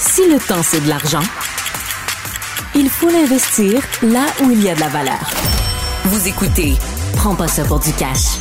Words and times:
Si 0.00 0.26
le 0.26 0.38
temps, 0.38 0.62
c'est 0.62 0.80
de 0.80 0.88
l'argent, 0.88 1.22
il 2.74 2.88
faut 2.88 3.10
l'investir 3.10 3.82
là 4.02 4.24
où 4.42 4.50
il 4.50 4.62
y 4.62 4.70
a 4.70 4.74
de 4.74 4.80
la 4.80 4.88
valeur. 4.88 5.30
Vous 6.06 6.26
écoutez 6.26 6.78
Prends 7.16 7.34
pas 7.34 7.48
ça 7.48 7.64
pour 7.64 7.80
du 7.80 7.92
cash. 7.92 8.38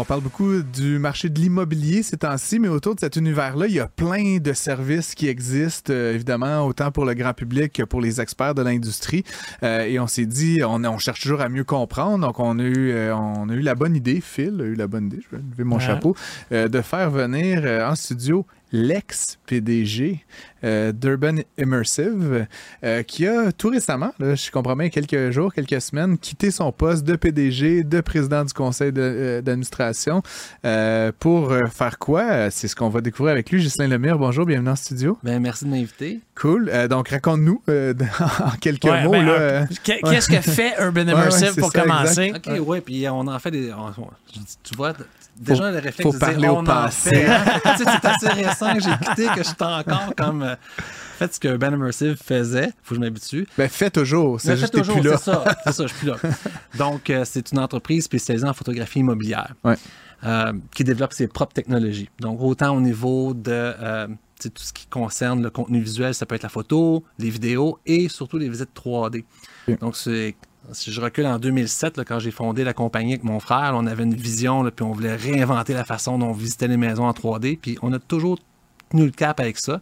On 0.00 0.04
parle 0.06 0.22
beaucoup 0.22 0.62
du 0.62 0.98
marché 0.98 1.28
de 1.28 1.38
l'immobilier 1.38 2.02
ces 2.02 2.16
temps-ci, 2.16 2.58
mais 2.58 2.68
autour 2.68 2.94
de 2.94 3.00
cet 3.00 3.16
univers-là, 3.16 3.66
il 3.66 3.74
y 3.74 3.80
a 3.80 3.86
plein 3.86 4.38
de 4.38 4.54
services 4.54 5.14
qui 5.14 5.28
existent, 5.28 5.92
euh, 5.92 6.14
évidemment, 6.14 6.64
autant 6.66 6.90
pour 6.90 7.04
le 7.04 7.12
grand 7.12 7.34
public 7.34 7.74
que 7.74 7.82
pour 7.82 8.00
les 8.00 8.18
experts 8.18 8.54
de 8.54 8.62
l'industrie. 8.62 9.24
Euh, 9.62 9.82
et 9.82 10.00
on 10.00 10.06
s'est 10.06 10.24
dit, 10.24 10.62
on, 10.64 10.82
on, 10.84 10.96
cherche 10.96 11.20
toujours 11.20 11.42
à 11.42 11.50
mieux 11.50 11.64
comprendre. 11.64 12.26
Donc, 12.26 12.40
on 12.40 12.58
a 12.58 12.62
eu, 12.62 12.92
euh, 12.92 13.14
on 13.14 13.50
a 13.50 13.52
eu 13.52 13.60
la 13.60 13.74
bonne 13.74 13.94
idée, 13.94 14.22
Phil 14.22 14.58
a 14.62 14.64
eu 14.64 14.74
la 14.74 14.86
bonne 14.86 15.08
idée, 15.08 15.20
je 15.20 15.36
vais 15.36 15.42
lever 15.42 15.64
mon 15.64 15.76
Ouais. 15.76 15.82
chapeau, 15.82 16.16
de 16.50 16.80
faire 16.80 17.10
venir 17.10 17.62
en 17.86 17.94
studio 17.94 18.46
l'ex-PDG 18.72 20.24
euh, 20.62 20.92
d'Urban 20.92 21.36
Immersive, 21.58 22.46
euh, 22.84 23.02
qui 23.02 23.26
a 23.26 23.50
tout 23.52 23.68
récemment, 23.68 24.12
là, 24.18 24.34
je 24.34 24.50
comprends 24.50 24.76
bien, 24.76 24.88
quelques 24.90 25.30
jours, 25.30 25.52
quelques 25.54 25.80
semaines, 25.80 26.18
quitté 26.18 26.50
son 26.50 26.70
poste 26.70 27.04
de 27.04 27.16
PDG, 27.16 27.82
de 27.84 28.00
président 28.00 28.44
du 28.44 28.52
conseil 28.52 28.92
euh, 28.96 29.40
d'administration. 29.40 30.22
euh, 30.64 31.12
pour 31.18 31.52
faire 31.72 31.98
quoi? 31.98 32.50
C'est 32.50 32.68
ce 32.68 32.76
qu'on 32.76 32.88
va 32.90 33.00
découvrir 33.00 33.32
avec 33.32 33.50
lui. 33.50 33.60
Ghislain 33.62 33.88
Lemire, 33.88 34.18
bonjour, 34.18 34.44
bienvenue 34.46 34.70
en 34.70 34.76
studio. 34.76 35.18
Ben, 35.22 35.40
merci 35.40 35.64
de 35.64 35.70
m'inviter. 35.70 36.20
Cool. 36.34 36.70
Euh, 36.72 36.88
donc, 36.88 37.08
raconte-nous 37.08 37.62
euh, 37.68 37.94
en 38.44 38.50
quelques 38.60 38.84
Ouais, 38.84 39.04
mots. 39.04 39.12
ben, 39.12 39.66
Qu'est-ce 39.84 40.28
que 40.28 40.40
fait 40.40 40.74
Urban 40.80 41.00
ouais, 41.06 41.12
Immersive 41.12 41.54
pour 41.56 41.72
ça, 41.72 41.80
commencer? 41.82 42.32
OK, 42.36 42.66
ouais, 42.68 42.80
puis 42.80 43.08
on 43.08 43.26
en 43.26 43.38
fait 43.38 43.50
des. 43.50 43.72
on- 43.72 44.02
on- 44.02 44.10
tu 44.62 44.76
vois, 44.76 44.92
déjà 45.36 45.70
le 45.70 45.78
réflexe 45.78 46.02
faut 46.02 46.12
de 46.12 46.18
dire 46.18 46.26
parler 46.28 46.48
au 46.48 46.52
on 46.56 46.58
en 46.60 46.64
passé. 46.64 47.10
fait. 47.10 47.26
hein. 47.26 47.44
Tu 47.76 47.84
sais, 47.84 47.90
c'est 48.02 48.08
assez 48.08 48.28
récent 48.28 48.59
que 48.74 48.80
j'ai 48.82 48.96
quitté, 49.06 49.26
que 49.34 49.38
je 49.38 49.48
suis 49.48 49.54
encore 49.60 50.14
comme. 50.16 50.42
euh, 50.42 50.54
fait 51.18 51.34
ce 51.34 51.40
que 51.40 51.56
Ben 51.56 51.72
Immersive 51.74 52.16
faisait. 52.16 52.68
Faut 52.82 52.90
que 52.90 52.94
je 52.96 53.00
m'habitue. 53.00 53.46
ben, 53.58 53.68
fais 53.68 53.90
toujours. 53.90 54.40
C'est 54.40 54.50
Mais 54.50 54.56
juste 54.56 54.72
toujours, 54.72 54.98
plus 55.00 55.08
là. 55.10 55.16
C'est 55.18 55.24
ça, 55.32 55.44
c'est 55.64 55.72
ça, 55.72 55.82
je 55.86 55.88
suis 55.94 55.98
plus 55.98 56.08
là. 56.08 56.16
Donc, 56.78 57.10
euh, 57.10 57.24
c'est 57.26 57.52
une 57.52 57.58
entreprise 57.58 58.04
spécialisée 58.04 58.46
en 58.46 58.54
photographie 58.54 59.00
immobilière 59.00 59.54
Ouais. 59.64 59.76
euh, 60.24 60.52
qui 60.74 60.82
développe 60.84 61.12
ses 61.12 61.28
propres 61.28 61.52
technologies. 61.52 62.08
Donc, 62.20 62.40
autant 62.40 62.74
au 62.76 62.80
niveau 62.80 63.34
de 63.34 63.50
euh, 63.52 64.06
tout 64.42 64.50
ce 64.56 64.72
qui 64.72 64.86
concerne 64.86 65.42
le 65.42 65.50
contenu 65.50 65.80
visuel, 65.80 66.14
ça 66.14 66.24
peut 66.24 66.34
être 66.36 66.42
la 66.44 66.48
photo, 66.48 67.04
les 67.18 67.28
vidéos 67.28 67.78
et 67.84 68.08
surtout 68.08 68.38
les 68.38 68.48
visites 68.48 68.70
3D. 68.74 69.24
Ok. 69.68 69.78
Donc, 69.80 69.96
c'est 69.96 70.34
si 70.72 70.92
je 70.92 71.00
recule 71.00 71.26
en 71.26 71.38
2007, 71.38 71.96
là, 71.96 72.04
quand 72.04 72.18
j'ai 72.18 72.30
fondé 72.30 72.64
la 72.64 72.72
compagnie 72.74 73.12
avec 73.14 73.24
mon 73.24 73.40
frère, 73.40 73.72
là, 73.72 73.76
on 73.76 73.86
avait 73.86 74.04
une 74.04 74.14
vision, 74.14 74.62
là, 74.62 74.70
puis 74.70 74.84
on 74.84 74.92
voulait 74.92 75.16
réinventer 75.16 75.72
la 75.74 75.84
façon 75.84 76.18
dont 76.18 76.28
on 76.28 76.32
visitait 76.32 76.68
les 76.68 76.76
maisons 76.76 77.04
en 77.06 77.12
3D, 77.12 77.58
puis 77.60 77.76
on 77.82 77.92
a 77.92 77.98
toujours 77.98 78.38
tenu 78.90 79.06
le 79.06 79.10
cap 79.10 79.40
avec 79.40 79.58
ça 79.58 79.80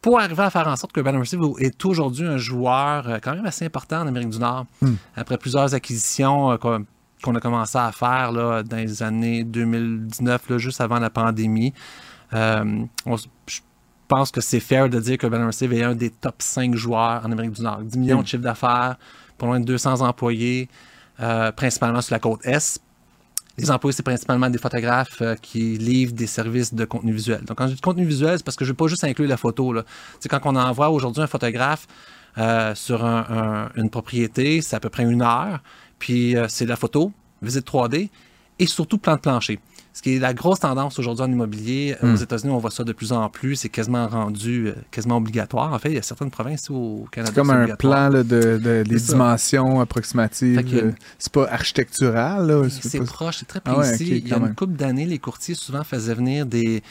pour 0.00 0.20
arriver 0.20 0.42
à 0.44 0.50
faire 0.50 0.68
en 0.68 0.76
sorte 0.76 0.92
que 0.92 1.00
Urban 1.00 1.10
Immersive 1.14 1.40
est 1.58 1.84
aujourd'hui 1.84 2.26
un 2.26 2.38
joueur 2.38 3.08
euh, 3.08 3.18
quand 3.20 3.34
même 3.34 3.46
assez 3.46 3.64
important 3.64 4.00
en 4.02 4.06
Amérique 4.06 4.30
du 4.30 4.38
Nord. 4.38 4.66
Après 5.16 5.36
plusieurs 5.38 5.74
acquisitions 5.74 6.52
euh, 6.52 6.56
qu'on 7.22 7.34
a 7.34 7.40
commencé 7.40 7.76
à 7.78 7.90
faire 7.90 8.30
là, 8.30 8.62
dans 8.62 8.76
les 8.76 9.02
années 9.02 9.42
2019, 9.42 10.50
là, 10.50 10.58
juste 10.58 10.80
avant 10.80 11.00
la 11.00 11.10
pandémie, 11.10 11.72
euh, 12.32 12.84
on 13.06 13.16
je 13.16 13.60
pense 14.06 14.30
que 14.30 14.40
c'est 14.40 14.60
fair 14.60 14.88
de 14.88 14.98
dire 15.00 15.18
que 15.18 15.26
Urban 15.26 15.38
Immersive 15.38 15.72
est 15.74 15.82
un 15.82 15.94
des 15.94 16.08
top 16.10 16.36
5 16.38 16.74
joueurs 16.74 17.20
en 17.26 17.30
Amérique 17.32 17.52
du 17.52 17.62
Nord. 17.62 17.80
10 17.82 17.98
millions 17.98 18.18
Mm. 18.20 18.22
de 18.22 18.26
chiffres 18.26 18.42
d'affaires, 18.42 18.96
pas 19.36 19.46
loin 19.46 19.60
de 19.60 19.66
200 19.66 20.00
employés, 20.00 20.68
euh, 21.20 21.52
principalement 21.52 22.00
sur 22.00 22.14
la 22.14 22.18
côte 22.20 22.40
Est. 22.46 22.80
Les 23.58 23.70
employés, 23.70 23.92
c'est 23.92 24.02
principalement 24.04 24.48
des 24.48 24.58
photographes 24.58 25.20
euh, 25.20 25.34
qui 25.34 25.76
livrent 25.78 26.12
des 26.12 26.26
services 26.28 26.72
de 26.72 26.84
contenu 26.84 27.12
visuel. 27.12 27.42
Donc, 27.44 27.58
quand 27.58 27.66
je 27.68 27.74
dis 27.74 27.80
contenu 27.80 28.04
visuel, 28.04 28.38
c'est 28.38 28.44
parce 28.44 28.56
que 28.56 28.64
je 28.64 28.70
ne 28.70 28.72
veux 28.72 28.76
pas 28.76 28.86
juste 28.86 29.02
inclure 29.04 29.28
la 29.28 29.36
photo. 29.36 29.72
Là. 29.72 29.82
Tu 29.82 29.88
sais, 30.20 30.28
quand 30.28 30.40
on 30.44 30.54
envoie 30.56 30.90
aujourd'hui 30.90 31.22
un 31.22 31.26
photographe 31.26 31.86
euh, 32.38 32.74
sur 32.76 33.04
un- 33.04 33.26
un- 33.76 33.80
une 33.80 33.90
propriété, 33.90 34.60
c'est 34.62 34.76
à 34.76 34.80
peu 34.80 34.88
près 34.90 35.02
une 35.02 35.22
heure. 35.22 35.60
Puis, 35.98 36.36
euh, 36.36 36.46
c'est 36.48 36.66
la 36.66 36.76
photo, 36.76 37.12
visite 37.42 37.64
3D 37.66 38.10
et 38.60 38.66
surtout 38.66 38.98
plan 38.98 39.16
de 39.16 39.20
plancher. 39.20 39.58
Ce 39.92 40.02
qui 40.02 40.14
est 40.14 40.18
la 40.20 40.32
grosse 40.32 40.60
tendance 40.60 40.98
aujourd'hui 41.00 41.24
en 41.24 41.32
immobilier. 41.32 41.96
Euh, 42.04 42.12
Aux 42.14 42.16
États-Unis, 42.16 42.52
on 42.52 42.58
voit 42.58 42.70
ça 42.70 42.84
de 42.84 42.92
plus 42.92 43.12
en 43.12 43.28
plus. 43.28 43.56
C'est 43.56 43.68
quasiment 43.68 44.06
rendu 44.06 44.68
euh, 44.68 44.74
quasiment 44.92 45.16
obligatoire. 45.16 45.72
En 45.72 45.78
fait, 45.80 45.88
il 45.88 45.94
y 45.96 45.98
a 45.98 46.02
certaines 46.02 46.30
provinces 46.30 46.70
au 46.70 47.06
Canada. 47.10 47.32
C'est 47.34 47.40
comme 47.40 47.50
un 47.50 47.74
plan 47.74 48.08
là, 48.08 48.22
de, 48.22 48.60
les 48.86 49.00
dimensions 49.00 49.80
approximatives. 49.80 50.62
Euh, 50.72 50.92
C'est 51.18 51.32
pas 51.32 51.48
architectural. 51.50 52.46
Là, 52.46 52.68
C'est 52.70 52.98
pas- 53.00 53.04
proche, 53.06 53.38
c'est 53.38 53.46
très 53.48 53.60
Ah 53.64 53.74
précis. 53.74 54.04
ouais, 54.12 54.18
Il 54.18 54.28
y 54.28 54.32
a 54.32 54.36
une 54.36 54.54
couple 54.54 54.74
d'années, 54.74 55.06
les 55.06 55.18
courtiers 55.18 55.54
souvent 55.56 55.82
faisaient 55.82 56.14
venir 56.14 56.46
des, 56.46 56.82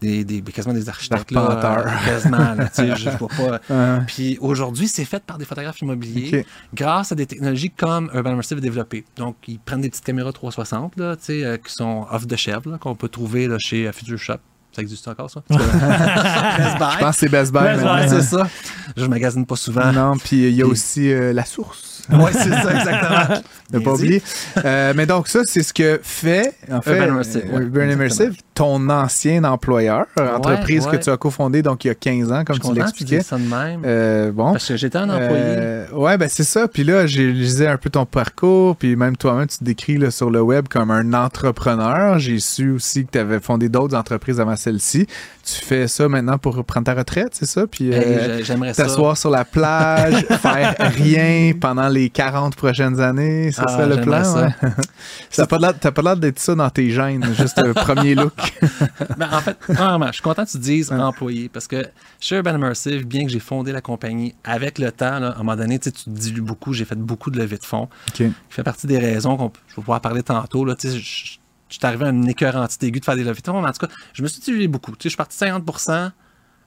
des, 0.00 0.24
des- 0.24 0.40
quasiment 0.42 0.74
des 0.74 0.88
architectes. 0.88 1.30
là, 1.30 1.60
euh, 1.78 2.10
quasiment, 2.10 2.54
là, 2.54 2.68
tu 2.68 2.74
sais, 2.74 2.96
je 2.96 3.10
vois 3.18 3.28
pas. 3.68 4.00
Puis 4.06 4.38
aujourd'hui, 4.40 4.88
c'est 4.88 5.04
fait 5.04 5.22
par 5.22 5.38
des 5.38 5.44
photographes 5.44 5.80
immobiliers 5.80 6.46
grâce 6.74 7.12
à 7.12 7.14
des 7.14 7.26
technologies 7.26 7.70
comme 7.70 8.10
Urban 8.14 8.30
Immersive 8.30 8.58
a 8.58 8.60
développé. 8.60 9.04
Donc, 9.16 9.36
ils 9.46 9.58
prennent 9.58 9.80
des 9.82 9.90
petites 9.90 10.04
caméras 10.04 10.32
360 10.32 10.96
là, 10.96 11.16
tu 11.16 11.24
sais, 11.24 11.44
euh, 11.44 11.56
qui 11.56 11.72
sont 11.72 12.06
off 12.10 12.26
the 12.26 12.36
shelf, 12.36 12.66
là, 12.66 12.78
qu'on 12.78 12.94
peut 12.94 13.08
trouver 13.08 13.46
là, 13.46 13.56
chez 13.58 13.86
euh, 13.86 13.92
Future 13.92 14.18
Shop. 14.18 14.34
Ça 14.72 14.82
existe 14.82 15.06
encore, 15.08 15.28
ça? 15.28 15.42
Best 15.50 16.78
Buy. 16.78 16.92
Je 16.94 16.98
pense 17.00 17.14
que 17.16 17.20
c'est 17.20 17.28
Best 17.28 17.52
Buy. 17.52 17.62
Best 17.62 17.80
Buy, 17.82 17.84
maintenant. 17.86 18.08
c'est 18.20 18.22
ça. 18.22 18.48
Je 18.96 19.04
magasine 19.06 19.44
pas 19.44 19.56
souvent. 19.56 19.92
Non, 19.92 20.16
puis 20.16 20.48
il 20.48 20.54
y 20.54 20.62
a 20.62 20.64
Puis- 20.64 20.72
aussi 20.72 21.12
euh, 21.12 21.32
la 21.32 21.44
source. 21.44 21.99
Oui, 22.20 22.30
c'est 22.32 22.50
ça, 22.50 22.74
exactement. 22.74 23.40
Ne 23.72 23.78
pas 23.78 23.92
oublier. 23.92 24.20
Euh, 24.64 24.92
mais 24.96 25.06
donc, 25.06 25.28
ça, 25.28 25.42
c'est 25.46 25.62
ce 25.62 25.72
que 25.72 26.00
fait, 26.02 26.54
en 26.72 26.80
fait, 26.80 26.98
Urban 26.98 27.12
Immersive, 27.12 27.44
euh, 27.46 27.56
ouais, 27.56 27.62
Urban 27.62 27.88
Immersive, 27.88 28.32
ton 28.52 28.90
ancien 28.90 29.44
employeur, 29.44 30.06
entreprise 30.18 30.86
ouais. 30.86 30.98
que 30.98 31.04
tu 31.04 31.08
as 31.08 31.16
cofondée 31.16 31.62
donc 31.62 31.84
il 31.84 31.88
y 31.88 31.90
a 31.90 31.94
15 31.94 32.32
ans, 32.32 32.44
comme 32.44 32.56
Je 32.56 32.62
suis 32.62 32.72
tu 32.72 32.78
l'expliquais. 32.78 33.22
ça 33.22 33.38
de 33.38 33.42
même. 33.42 33.82
Euh, 33.84 34.32
bon. 34.32 34.52
Parce 34.52 34.66
que 34.66 34.76
j'étais 34.76 34.98
un 34.98 35.08
employé. 35.08 35.30
Euh, 35.36 35.86
ouais, 35.92 36.18
ben 36.18 36.28
c'est 36.28 36.44
ça. 36.44 36.66
Puis 36.66 36.84
là, 36.84 37.06
j'ai 37.06 37.30
lisé 37.30 37.68
un 37.68 37.76
peu 37.76 37.90
ton 37.90 38.06
parcours, 38.06 38.76
puis 38.76 38.96
même 38.96 39.16
toi-même, 39.16 39.46
tu 39.46 39.58
te 39.58 39.64
décris 39.64 39.98
là, 39.98 40.10
sur 40.10 40.30
le 40.30 40.42
web 40.42 40.66
comme 40.68 40.90
un 40.90 41.12
entrepreneur. 41.12 42.18
J'ai 42.18 42.40
su 42.40 42.70
aussi 42.72 43.06
que 43.06 43.12
tu 43.12 43.18
avais 43.18 43.40
fondé 43.40 43.68
d'autres 43.68 43.96
entreprises 43.96 44.40
avant 44.40 44.56
celle-ci. 44.56 45.06
Tu 45.58 45.64
fais 45.64 45.88
ça 45.88 46.08
maintenant 46.08 46.38
pour 46.38 46.64
prendre 46.64 46.84
ta 46.84 46.94
retraite, 46.94 47.30
c'est 47.32 47.46
ça? 47.46 47.66
Puis 47.66 47.90
euh, 47.92 48.42
t'asseoir 48.74 49.16
sur 49.16 49.30
la 49.30 49.44
plage, 49.44 50.24
faire 50.40 50.74
rien 50.78 51.52
pendant 51.58 51.88
les 51.88 52.10
40 52.10 52.54
prochaines 52.56 53.00
années, 53.00 53.50
c'est 53.52 53.62
Ah, 53.64 53.68
ça 53.68 53.86
le 53.86 53.94
j'aimerais 53.96 54.02
plan? 54.22 54.24
ça. 54.24 54.42
ouais? 54.46 54.70
T'as 55.80 55.90
pas 55.90 56.02
l'air- 56.02 56.16
d'être 56.16 56.38
ça 56.38 56.54
dans 56.54 56.70
tes 56.70 56.90
gènes, 56.90 57.24
juste 57.38 57.58
un 57.58 57.72
premier 57.72 58.14
look. 58.14 58.32
Ben, 59.16 59.28
en 59.32 59.40
fait, 59.40 59.56
vraiment, 59.68 60.06
je 60.08 60.12
suis 60.14 60.22
content 60.22 60.44
que 60.44 60.50
tu 60.50 60.58
dises 60.58 60.92
employé 60.92 61.48
parce 61.48 61.66
que 61.66 61.86
chez 62.20 62.36
Urban 62.36 62.54
Immersive, 62.56 63.06
bien 63.06 63.24
que 63.24 63.30
j'ai 63.30 63.40
fondé 63.40 63.72
la 63.72 63.80
compagnie, 63.80 64.34
avec 64.44 64.78
le 64.78 64.90
temps, 64.92 65.18
là, 65.18 65.28
à 65.30 65.34
un 65.34 65.38
moment 65.38 65.56
donné, 65.56 65.78
tu 65.78 65.90
te 65.92 66.08
dilues 66.08 66.40
beaucoup. 66.42 66.72
J'ai 66.72 66.84
fait 66.84 66.96
beaucoup 66.98 67.30
de 67.30 67.38
levées 67.38 67.58
de 67.58 67.64
fonds. 67.64 67.88
OK. 68.08 68.14
qui 68.14 68.32
fait 68.48 68.62
partie 68.62 68.86
des 68.86 68.98
raisons 68.98 69.36
qu'on 69.36 69.52
je 69.68 69.74
vais 69.76 69.82
pouvoir 69.82 70.00
parler 70.00 70.22
tantôt. 70.22 70.64
Là, 70.64 70.74
je, 70.82 71.38
je- 71.70 71.76
suis 71.76 71.86
arrivé 71.86 72.04
à 72.06 72.08
une 72.10 72.28
écœur 72.28 72.56
anti-aiguë 72.56 73.00
de 73.00 73.04
faire 73.04 73.16
des 73.16 73.24
levées 73.24 73.40
de 73.40 73.46
fonds, 73.46 73.60
mais 73.62 73.68
en 73.68 73.72
tout 73.72 73.86
cas, 73.86 73.92
je 74.12 74.22
me 74.22 74.28
suis 74.28 74.40
dilué 74.42 74.68
beaucoup. 74.68 74.92
Tu 74.92 74.96
sais, 74.96 75.00
je 75.04 75.08
suis 75.10 75.16
parti 75.16 75.36
de 75.38 75.38
50% 75.46 76.12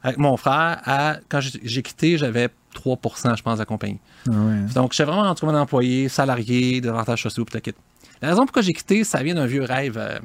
avec 0.02 0.18
mon 0.18 0.36
frère. 0.38 0.82
À, 0.86 1.18
quand 1.30 1.40
j'ai 1.42 1.82
quitté, 1.82 2.18
j'avais 2.18 2.50
3% 2.74 3.36
je 3.36 3.44
pense, 3.44 3.56
de 3.56 3.60
la 3.60 3.66
compagnie. 3.66 4.00
Ah 4.28 4.32
ouais. 4.32 4.74
Donc, 4.74 4.94
j'étais 4.94 5.04
vraiment 5.06 5.24
entre 5.30 5.46
un 5.48 5.60
employé, 5.62 6.10
salarié, 6.10 6.82
des 6.82 6.90
avantages 6.90 7.22
sociaux, 7.24 7.46
puis 7.46 7.62
kit. 7.62 7.74
La 8.22 8.30
raison 8.30 8.44
pourquoi 8.46 8.62
j'ai 8.62 8.74
quitté, 8.74 9.04
ça 9.04 9.22
vient 9.22 9.36
d'un 9.36 9.46
vieux 9.46 9.64
rêve. 9.64 9.98
euh, 9.98 10.20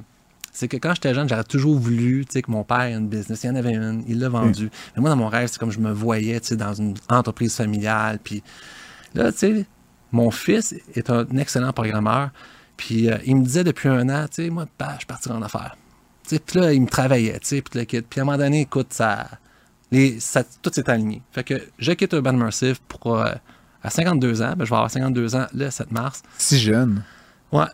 c'est 0.53 0.67
que 0.67 0.77
quand 0.77 0.93
j'étais 0.95 1.15
jeune, 1.15 1.29
j'aurais 1.29 1.45
toujours 1.45 1.79
voulu 1.79 2.25
tu 2.27 2.33
sais, 2.33 2.43
que 2.43 2.51
mon 2.51 2.65
père 2.65 2.81
ait 2.83 2.95
une 2.95 3.09
business. 3.09 3.45
Il 3.45 3.49
y 3.49 3.51
en 3.51 3.55
avait 3.55 3.75
une, 3.75 4.03
il 4.09 4.19
l'a 4.19 4.29
vendue. 4.29 4.71
Mais 4.97 5.01
moi, 5.03 5.11
dans 5.11 5.17
mon 5.17 5.29
rêve, 5.29 5.49
c'est 5.53 5.59
comme 5.59 5.71
je 5.71 5.79
me 5.79 5.93
voyais 5.93 6.41
tu 6.41 6.49
sais, 6.49 6.57
dans 6.57 6.75
une 6.75 6.95
entreprise 7.09 7.55
familiale. 7.55 8.19
Puis 8.23 8.43
là, 9.15 9.31
tu 9.31 9.39
sais, 9.39 9.67
mon 10.11 10.31
fils 10.33 10.75
est 10.95 11.11
un 11.11 11.27
excellent 11.37 11.73
programmeur. 11.73 12.31
Puis 12.79 13.11
euh, 13.11 13.19
il 13.27 13.37
me 13.37 13.45
disait 13.45 13.65
depuis 13.65 13.91
un 13.91 14.09
an, 14.09 14.27
tu 14.29 14.45
sais, 14.45 14.51
moi, 14.51 14.65
bah, 14.79 14.97
je 14.99 15.05
partirai 15.05 15.35
en 15.35 15.43
affaires. 15.43 15.77
Tu 16.27 16.37
sais, 16.37 16.39
Puis 16.39 16.59
là, 16.61 16.73
il 16.73 16.81
me 16.81 16.87
travaillait, 16.87 17.39
tu 17.41 17.49
sais, 17.49 17.61
puis 17.61 17.79
le 17.79 17.85
kit. 17.85 18.01
Puis 18.01 18.21
à 18.21 18.23
un 18.23 18.27
moment 18.27 18.39
donné, 18.39 18.63
écoute, 18.63 18.95
ça, 18.95 19.27
les, 19.91 20.19
ça 20.21 20.43
tout 20.63 20.71
s'est 20.73 20.89
aligné. 20.89 21.21
Fait 21.33 21.45
que 21.45 21.61
je 21.79 21.93
quitte 21.93 22.13
Urban 22.15 22.33
Immersive 22.35 22.81
pour, 22.89 23.19
euh, 23.19 23.33
à 23.83 23.91
52 23.91 24.41
ans. 24.43 24.55
Ben, 24.57 24.65
je 24.65 24.71
vais 24.71 24.77
avoir 24.77 24.91
52 24.91 25.37
ans 25.37 25.47
le 25.53 25.71
7 25.71 25.93
mars. 25.93 26.23
Si 26.39 26.59
jeune. 26.59 27.03
Ouais, 27.51 27.65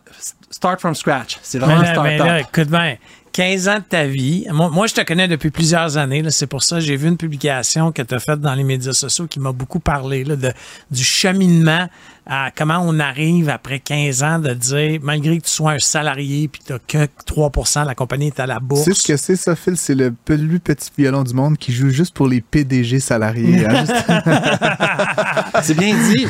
start 0.49 0.79
from 0.79 0.95
scratch. 0.95 1.37
C'est 1.43 1.59
Mais 1.59 1.65
vraiment 1.65 1.81
mais 1.81 1.91
start-up. 2.17 2.25
là, 2.27 2.39
écoute 2.41 2.69
bien, 2.69 2.97
15 3.35 3.67
ans 3.67 3.79
de 3.79 3.83
ta 3.83 4.05
vie. 4.05 4.45
Moi, 4.49 4.69
moi, 4.69 4.87
je 4.87 4.93
te 4.93 5.01
connais 5.01 5.27
depuis 5.27 5.49
plusieurs 5.51 5.97
années. 5.97 6.23
C'est 6.29 6.47
pour 6.47 6.63
ça 6.63 6.77
que 6.77 6.81
j'ai 6.83 6.95
vu 6.95 7.09
une 7.09 7.17
publication 7.17 7.91
que 7.91 8.01
tu 8.01 8.15
as 8.15 8.19
faite 8.19 8.39
dans 8.39 8.55
les 8.55 8.63
médias 8.63 8.93
sociaux 8.93 9.27
qui 9.27 9.41
m'a 9.41 9.51
beaucoup 9.51 9.81
parlé 9.81 10.23
là, 10.23 10.37
de, 10.37 10.53
du 10.89 11.03
cheminement 11.03 11.89
à 12.25 12.49
comment 12.55 12.79
on 12.81 12.97
arrive 12.97 13.49
après 13.49 13.79
15 13.81 14.23
ans 14.23 14.39
de 14.39 14.53
dire, 14.53 15.01
malgré 15.03 15.37
que 15.37 15.43
tu 15.43 15.49
sois 15.51 15.73
un 15.73 15.79
salarié 15.79 16.47
puis 16.47 16.61
tu 16.65 16.71
n'as 16.71 16.79
que 16.79 17.09
3 17.25 17.51
de 17.83 17.87
la 17.87 17.93
compagnie 17.93 18.27
est 18.27 18.39
à 18.39 18.45
la 18.47 18.55
Tu 18.55 18.61
bourse. 18.63 18.83
sais 18.85 18.93
ce 18.93 19.05
que 19.05 19.17
c'est, 19.17 19.35
ça, 19.35 19.53
Phil? 19.57 19.75
C'est 19.75 19.95
le 19.95 20.11
plus 20.13 20.59
petit 20.61 20.89
violon 20.97 21.23
du 21.23 21.33
monde 21.33 21.57
qui 21.57 21.73
joue 21.73 21.89
juste 21.89 22.15
pour 22.15 22.29
les 22.29 22.39
PDG 22.39 23.01
salariés. 23.01 23.65
hein, 23.65 23.81
juste- 23.81 24.05
C'est 25.61 25.77
bien 25.77 25.93
dit. 25.93 26.25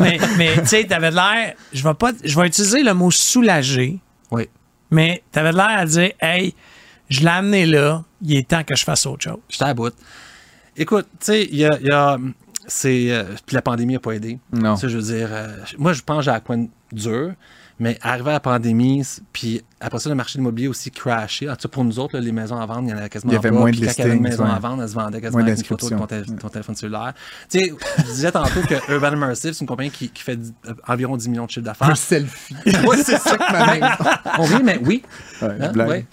mais 0.00 0.18
mais 0.36 0.54
tu 0.62 0.66
sais, 0.66 0.84
tu 0.84 0.92
avais 0.94 1.12
l'air, 1.12 1.54
je 1.72 1.84
vais 1.84 1.94
pas, 1.94 2.10
je 2.24 2.38
vais 2.38 2.48
utiliser 2.48 2.82
le 2.82 2.92
mot 2.92 3.12
soulagé. 3.12 4.00
Mais 4.90 5.22
tu 5.32 5.38
avais 5.38 5.52
l'air 5.52 5.68
à 5.78 5.86
dire, 5.86 6.12
hey, 6.20 6.54
je 7.08 7.20
l'ai 7.20 7.28
amené 7.28 7.66
là, 7.66 8.04
il 8.22 8.36
est 8.36 8.48
temps 8.48 8.62
que 8.64 8.74
je 8.76 8.84
fasse 8.84 9.06
autre 9.06 9.22
chose. 9.24 9.38
J'étais 9.48 9.64
à 9.64 9.74
bout. 9.74 9.94
Écoute, 10.76 11.06
tu 11.20 11.26
sais, 11.26 11.44
il 11.50 11.56
y 11.58 11.64
a, 11.64 11.70
il 11.80 11.86
y 11.86 11.92
a- 11.92 12.18
c'est, 12.66 13.10
euh, 13.10 13.24
puis 13.46 13.54
la 13.54 13.62
pandémie 13.62 13.94
n'a 13.94 13.98
pas 14.00 14.12
aidé. 14.12 14.38
Non. 14.52 14.74
Tu 14.74 14.82
sais, 14.82 14.88
je 14.88 14.96
veux 14.98 15.02
dire, 15.16 15.28
euh, 15.32 15.56
moi, 15.78 15.92
je 15.92 16.02
pense 16.02 16.18
que 16.18 16.22
j'ai 16.24 16.30
à 16.30 16.40
quoi 16.40 16.56
de 16.56 16.68
dur, 16.92 17.32
mais 17.80 17.98
arrivé 18.02 18.30
à 18.30 18.34
la 18.34 18.40
pandémie, 18.40 19.02
puis 19.32 19.62
après 19.80 19.98
ça, 19.98 20.08
le 20.10 20.14
marché 20.14 20.38
immobilier 20.38 20.68
aussi 20.68 20.90
crashé. 20.90 21.48
En 21.48 21.56
tout 21.56 21.62
cas, 21.62 21.72
pour 21.72 21.82
nous 21.84 21.98
autres, 21.98 22.14
là, 22.14 22.20
les 22.20 22.30
maisons 22.30 22.56
à 22.58 22.66
vendre, 22.66 22.82
il 22.84 22.90
y 22.90 22.94
en 22.94 22.98
avait 22.98 23.08
quasiment 23.08 23.32
Il 23.32 23.34
y 23.34 23.38
avait 23.38 23.50
moins 23.50 23.70
de 23.70 23.76
Puis 23.76 23.88
avait 23.88 24.02
une 24.02 24.06
listings, 24.08 24.22
maison 24.22 24.44
à 24.44 24.54
ouais. 24.54 24.60
vendre, 24.60 24.82
elle 24.82 24.88
se 24.88 24.94
vendait 24.94 25.20
quasiment 25.20 25.42
Moins 25.42 25.48
avec 25.52 25.58
une 25.58 25.64
photo 25.66 25.88
de 25.90 25.96
ton, 25.96 26.36
ton 26.36 26.48
téléphone 26.50 26.74
cellulaire. 26.76 27.14
Tu 27.48 27.58
sais, 27.58 27.72
je 27.98 28.02
disais 28.04 28.30
tantôt 28.30 28.60
que 28.60 28.92
Urban 28.92 29.12
Immersive, 29.14 29.54
c'est 29.54 29.60
une 29.62 29.66
compagnie 29.66 29.90
qui, 29.90 30.10
qui 30.10 30.22
fait 30.22 30.38
euh, 30.66 30.74
environ 30.86 31.16
10 31.16 31.28
millions 31.30 31.46
de 31.46 31.50
chiffres 31.50 31.64
Un 31.66 31.70
d'affaires. 31.70 31.96
selfie. 31.96 32.54
Ouais, 32.86 32.98
c'est 33.02 33.18
ça 33.18 33.36
que 33.36 33.52
ma. 33.80 34.38
On 34.38 34.44
rit, 34.44 34.62
mais 34.62 34.78
oui. 34.84 35.02
Ouais, 35.42 35.48
Hein? 35.60 35.72
blague. 35.72 35.88
Ouais. 35.88 36.06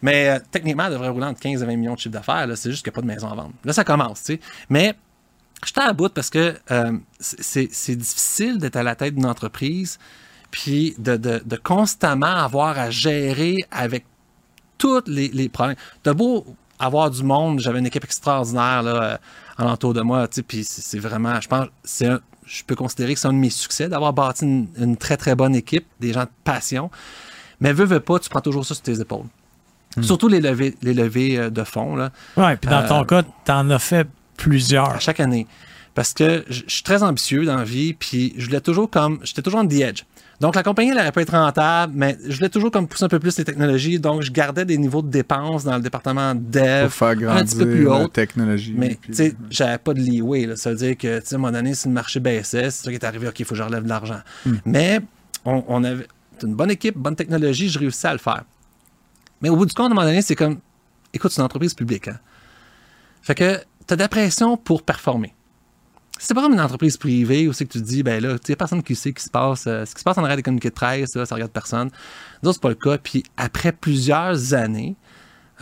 Mais 0.00 0.30
euh, 0.30 0.38
techniquement, 0.50 0.86
elle 0.86 0.92
devrait 0.94 1.10
rouler 1.10 1.26
entre 1.26 1.40
15 1.40 1.62
et 1.62 1.66
20 1.66 1.76
millions 1.76 1.94
de 1.94 1.98
chiffre 1.98 2.12
d'affaires. 2.14 2.46
là. 2.46 2.56
C'est 2.56 2.70
juste 2.70 2.82
qu'il 2.82 2.90
n'y 2.90 2.94
a 2.94 2.96
pas 2.96 3.02
de 3.02 3.06
maison 3.06 3.28
à 3.30 3.34
vendre. 3.34 3.52
Là, 3.64 3.72
ça 3.72 3.84
commence, 3.84 4.22
tu 4.24 4.32
sais. 4.34 4.40
Mais 4.68 4.94
j'étais 5.64 5.80
à 5.82 5.92
bout 5.92 6.08
parce 6.12 6.30
que 6.30 6.54
euh, 6.70 6.92
c'est 7.20 7.68
c'est 7.70 7.94
difficile 7.96 8.58
d'être 8.58 8.76
à 8.76 8.82
la 8.82 8.96
tête 8.96 9.14
d'une 9.14 9.26
entreprise 9.26 9.98
puis 10.52 10.94
de, 10.98 11.16
de- 11.16 11.42
de 11.44 11.56
constamment 11.56 12.26
avoir 12.26 12.78
à 12.78 12.90
gérer 12.90 13.56
avec 13.72 14.04
tous 14.78 15.02
les, 15.06 15.28
les 15.28 15.48
problèmes. 15.48 15.76
T'as 16.04 16.14
beau 16.14 16.46
avoir 16.78 17.10
du 17.10 17.22
monde, 17.24 17.58
j'avais 17.60 17.78
une 17.80 17.86
équipe 17.86 18.04
extraordinaire 18.04 18.82
là, 18.82 19.02
euh, 19.02 19.16
alentour 19.56 19.94
de 19.94 20.00
moi, 20.02 20.28
tu 20.28 20.36
sais, 20.36 20.42
puis 20.42 20.62
c'est 20.64 20.98
vraiment, 21.00 21.40
je 21.40 21.48
pense, 21.48 21.66
c'est 21.84 22.06
un- 22.06 22.20
je 22.44 22.62
peux 22.64 22.74
considérer 22.74 23.14
que 23.14 23.20
c'est 23.20 23.28
un 23.28 23.32
de 23.32 23.38
mes 23.38 23.50
succès 23.50 23.88
d'avoir 23.88 24.12
bâti 24.12 24.44
une, 24.44 24.68
une 24.76 24.96
très 24.96 25.16
très 25.16 25.34
bonne 25.34 25.54
équipe, 25.54 25.86
des 26.00 26.12
gens 26.12 26.24
de 26.24 26.30
passion. 26.44 26.90
Mais 27.60 27.72
veux, 27.72 27.84
veux 27.84 28.00
pas, 28.00 28.18
tu 28.18 28.28
prends 28.28 28.40
toujours 28.40 28.64
ça 28.66 28.74
sur 28.74 28.82
tes 28.82 29.00
épaules. 29.00 29.26
Surtout 30.00 30.26
les 30.28 30.40
levées, 30.40 30.74
les 30.82 30.94
levées 30.94 31.38
euh, 31.38 31.50
de 31.50 31.64
fonds, 31.64 31.94
là, 31.96 32.10
Ouais, 32.36 32.56
puis 32.56 32.68
dans 32.70 32.86
ton 32.86 33.02
Euh, 33.02 33.04
cas, 33.04 33.22
t'en 33.44 33.68
as 33.70 33.78
fait 33.78 34.08
plusieurs. 34.36 34.88
à 34.90 34.98
chaque 34.98 35.20
année. 35.20 35.46
Parce 35.94 36.14
que 36.14 36.44
je 36.48 36.62
je 36.66 36.72
suis 36.74 36.82
très 36.82 37.02
ambitieux 37.02 37.44
dans 37.44 37.56
la 37.56 37.64
vie, 37.64 37.92
puis 37.92 38.32
je 38.38 38.46
voulais 38.46 38.62
toujours 38.62 38.88
comme. 38.90 39.20
J'étais 39.22 39.42
toujours 39.42 39.60
en 39.60 39.66
the 39.68 39.74
edge. 39.74 40.02
Donc 40.40 40.56
la 40.56 40.62
compagnie, 40.62 40.90
elle 40.90 40.96
n'aurait 40.96 41.12
pas 41.12 41.22
être 41.22 41.32
rentable, 41.32 41.92
mais 41.96 42.18
je 42.26 42.36
voulais 42.36 42.48
toujours 42.48 42.70
comme 42.70 42.88
pousser 42.88 43.04
un 43.04 43.08
peu 43.08 43.20
plus 43.20 43.38
les 43.38 43.44
technologies. 43.44 44.00
Donc 44.00 44.22
je 44.22 44.32
gardais 44.32 44.64
des 44.64 44.76
niveaux 44.78 45.02
de 45.02 45.10
dépenses 45.10 45.64
dans 45.64 45.76
le 45.76 45.82
département 45.82 46.34
dev 46.34 46.84
Pour 46.84 46.92
faire 46.92 47.08
un 47.08 47.14
grandir 47.14 47.44
petit 47.44 47.56
peu 47.56 47.70
plus 47.70 47.88
haut. 47.88 48.08
technologie. 48.08 48.74
Mais 48.76 48.98
tu 49.02 49.14
sais, 49.14 49.36
j'avais 49.50 49.78
pas 49.78 49.94
de 49.94 50.00
leeway. 50.00 50.46
Là. 50.46 50.56
Ça 50.56 50.70
veut 50.70 50.76
dire 50.76 50.96
que, 50.96 51.20
tu 51.20 51.26
sais, 51.26 51.34
à 51.34 51.38
un 51.38 51.40
moment 51.40 51.52
donné, 51.52 51.74
si 51.74 51.86
le 51.88 51.94
marché 51.94 52.18
baissait, 52.18 52.70
c'est 52.70 52.84
ça 52.84 52.90
qui 52.90 52.96
est 52.96 53.04
arrivé, 53.04 53.28
OK, 53.28 53.38
il 53.38 53.44
faut 53.44 53.50
que 53.50 53.58
je 53.58 53.62
relève 53.62 53.84
de 53.84 53.88
l'argent. 53.88 54.20
Hmm. 54.44 54.56
Mais 54.64 55.00
on, 55.44 55.62
on 55.68 55.84
avait 55.84 56.06
une 56.42 56.54
bonne 56.54 56.70
équipe, 56.70 56.96
bonne 56.96 57.16
technologie, 57.16 57.68
je 57.68 57.78
réussis 57.78 58.06
à 58.06 58.12
le 58.12 58.18
faire. 58.18 58.42
Mais 59.40 59.48
au 59.48 59.56
bout 59.56 59.66
du 59.66 59.74
compte, 59.74 59.84
à 59.84 59.92
un 59.92 59.94
moment 59.94 60.06
donné, 60.06 60.22
c'est 60.22 60.34
comme, 60.36 60.58
écoute, 61.12 61.30
c'est 61.30 61.40
une 61.40 61.44
entreprise 61.44 61.74
publique. 61.74 62.08
Hein? 62.08 62.18
Fait 63.22 63.34
que 63.34 63.58
tu 63.86 63.94
as 63.94 63.96
de 63.96 64.02
la 64.02 64.08
pression 64.08 64.56
pour 64.56 64.82
performer. 64.82 65.34
C'est 66.24 66.34
pas 66.34 66.42
comme 66.42 66.52
une 66.52 66.60
entreprise 66.60 66.96
privée 66.96 67.48
où 67.48 67.52
c'est 67.52 67.66
que 67.66 67.72
tu 67.72 67.80
te 67.80 67.84
dis, 67.84 68.04
ben 68.04 68.22
là, 68.22 68.38
tu 68.38 68.46
sais, 68.46 68.56
personne 68.56 68.80
qui 68.80 68.94
sait 68.94 69.08
ce 69.08 69.14
qui 69.14 69.22
se 69.24 69.28
passe. 69.28 69.66
euh, 69.66 69.84
ce 69.84 69.92
qui 69.92 69.98
se 69.98 70.04
passe 70.04 70.16
en 70.18 70.22
arrière 70.22 70.36
des 70.36 70.42
communiqués 70.44 70.68
de 70.68 70.74
presse, 70.74 71.16
là, 71.16 71.26
ça 71.26 71.34
regarde 71.34 71.50
personne. 71.50 71.90
Nous 72.42 72.48
autres, 72.48 72.58
c'est 72.58 72.62
pas 72.62 72.68
le 72.68 72.76
cas. 72.76 72.96
Puis 72.96 73.24
après 73.36 73.72
plusieurs 73.72 74.54
années, 74.54 74.94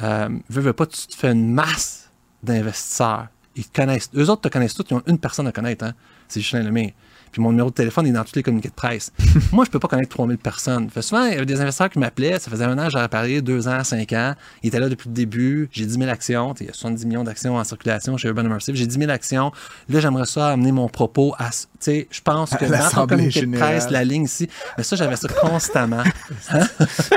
euh, 0.02 0.28
veux, 0.50 0.60
veux 0.60 0.72
pas, 0.74 0.84
tu 0.84 1.06
te 1.06 1.16
fais 1.16 1.32
une 1.32 1.50
masse 1.50 2.10
d'investisseurs. 2.42 3.28
Ils 3.56 3.66
te 3.66 3.80
connaissent. 3.80 4.10
Eux 4.14 4.28
autres 4.28 4.42
te 4.42 4.48
connaissent 4.48 4.74
tous. 4.74 4.84
Ils 4.90 4.94
ont 4.94 5.02
une 5.06 5.18
personne 5.18 5.46
à 5.46 5.52
connaître. 5.52 5.82
Hein? 5.82 5.94
C'est 6.28 6.40
Justin 6.42 6.62
Lemay. 6.62 6.94
Puis 7.32 7.40
mon 7.42 7.50
numéro 7.50 7.70
de 7.70 7.74
téléphone 7.74 8.06
est 8.06 8.12
dans 8.12 8.24
tous 8.24 8.34
les 8.36 8.42
communiqués 8.42 8.68
de 8.70 8.74
presse. 8.74 9.12
Moi, 9.52 9.64
je 9.64 9.70
peux 9.70 9.78
pas 9.78 9.88
connaître 9.88 10.08
3000 10.10 10.36
personnes. 10.38 10.90
Fait 10.90 11.02
souvent, 11.02 11.24
il 11.26 11.32
y 11.32 11.36
avait 11.36 11.46
des 11.46 11.60
investisseurs 11.60 11.88
qui 11.90 11.98
m'appelaient. 11.98 12.38
Ça 12.38 12.50
faisait 12.50 12.64
un 12.64 12.78
an 12.78 12.88
j'avais 12.88 13.08
parlé, 13.08 13.40
deux 13.42 13.68
ans, 13.68 13.84
cinq 13.84 14.12
ans. 14.12 14.34
Ils 14.62 14.68
étaient 14.68 14.80
là 14.80 14.88
depuis 14.88 15.08
le 15.08 15.14
début. 15.14 15.68
J'ai 15.72 15.86
10 15.86 15.98
000 15.98 16.10
actions. 16.10 16.54
Il 16.60 16.66
y 16.66 16.70
a 16.70 16.72
70 16.72 17.06
millions 17.06 17.24
d'actions 17.24 17.56
en 17.56 17.64
circulation 17.64 18.16
chez 18.16 18.28
Urban 18.28 18.44
Immersive. 18.44 18.74
J'ai 18.74 18.86
10 18.86 18.98
000 18.98 19.10
actions. 19.10 19.52
Là, 19.88 20.00
j'aimerais 20.00 20.26
ça 20.26 20.48
amener 20.48 20.72
mon 20.72 20.88
propos 20.88 21.34
à. 21.38 21.50
Tu 21.50 21.56
sais, 21.80 22.08
je 22.10 22.20
pense 22.20 22.50
que 22.50 22.64
dans 22.66 22.90
ton 22.90 23.06
communiqué 23.06 23.46
de 23.46 23.56
presse, 23.56 23.90
la 23.90 24.04
ligne 24.04 24.24
ici. 24.24 24.48
Mais 24.76 24.82
ça, 24.84 24.96
j'avais 24.96 25.16
ça 25.16 25.28
constamment. 25.28 26.02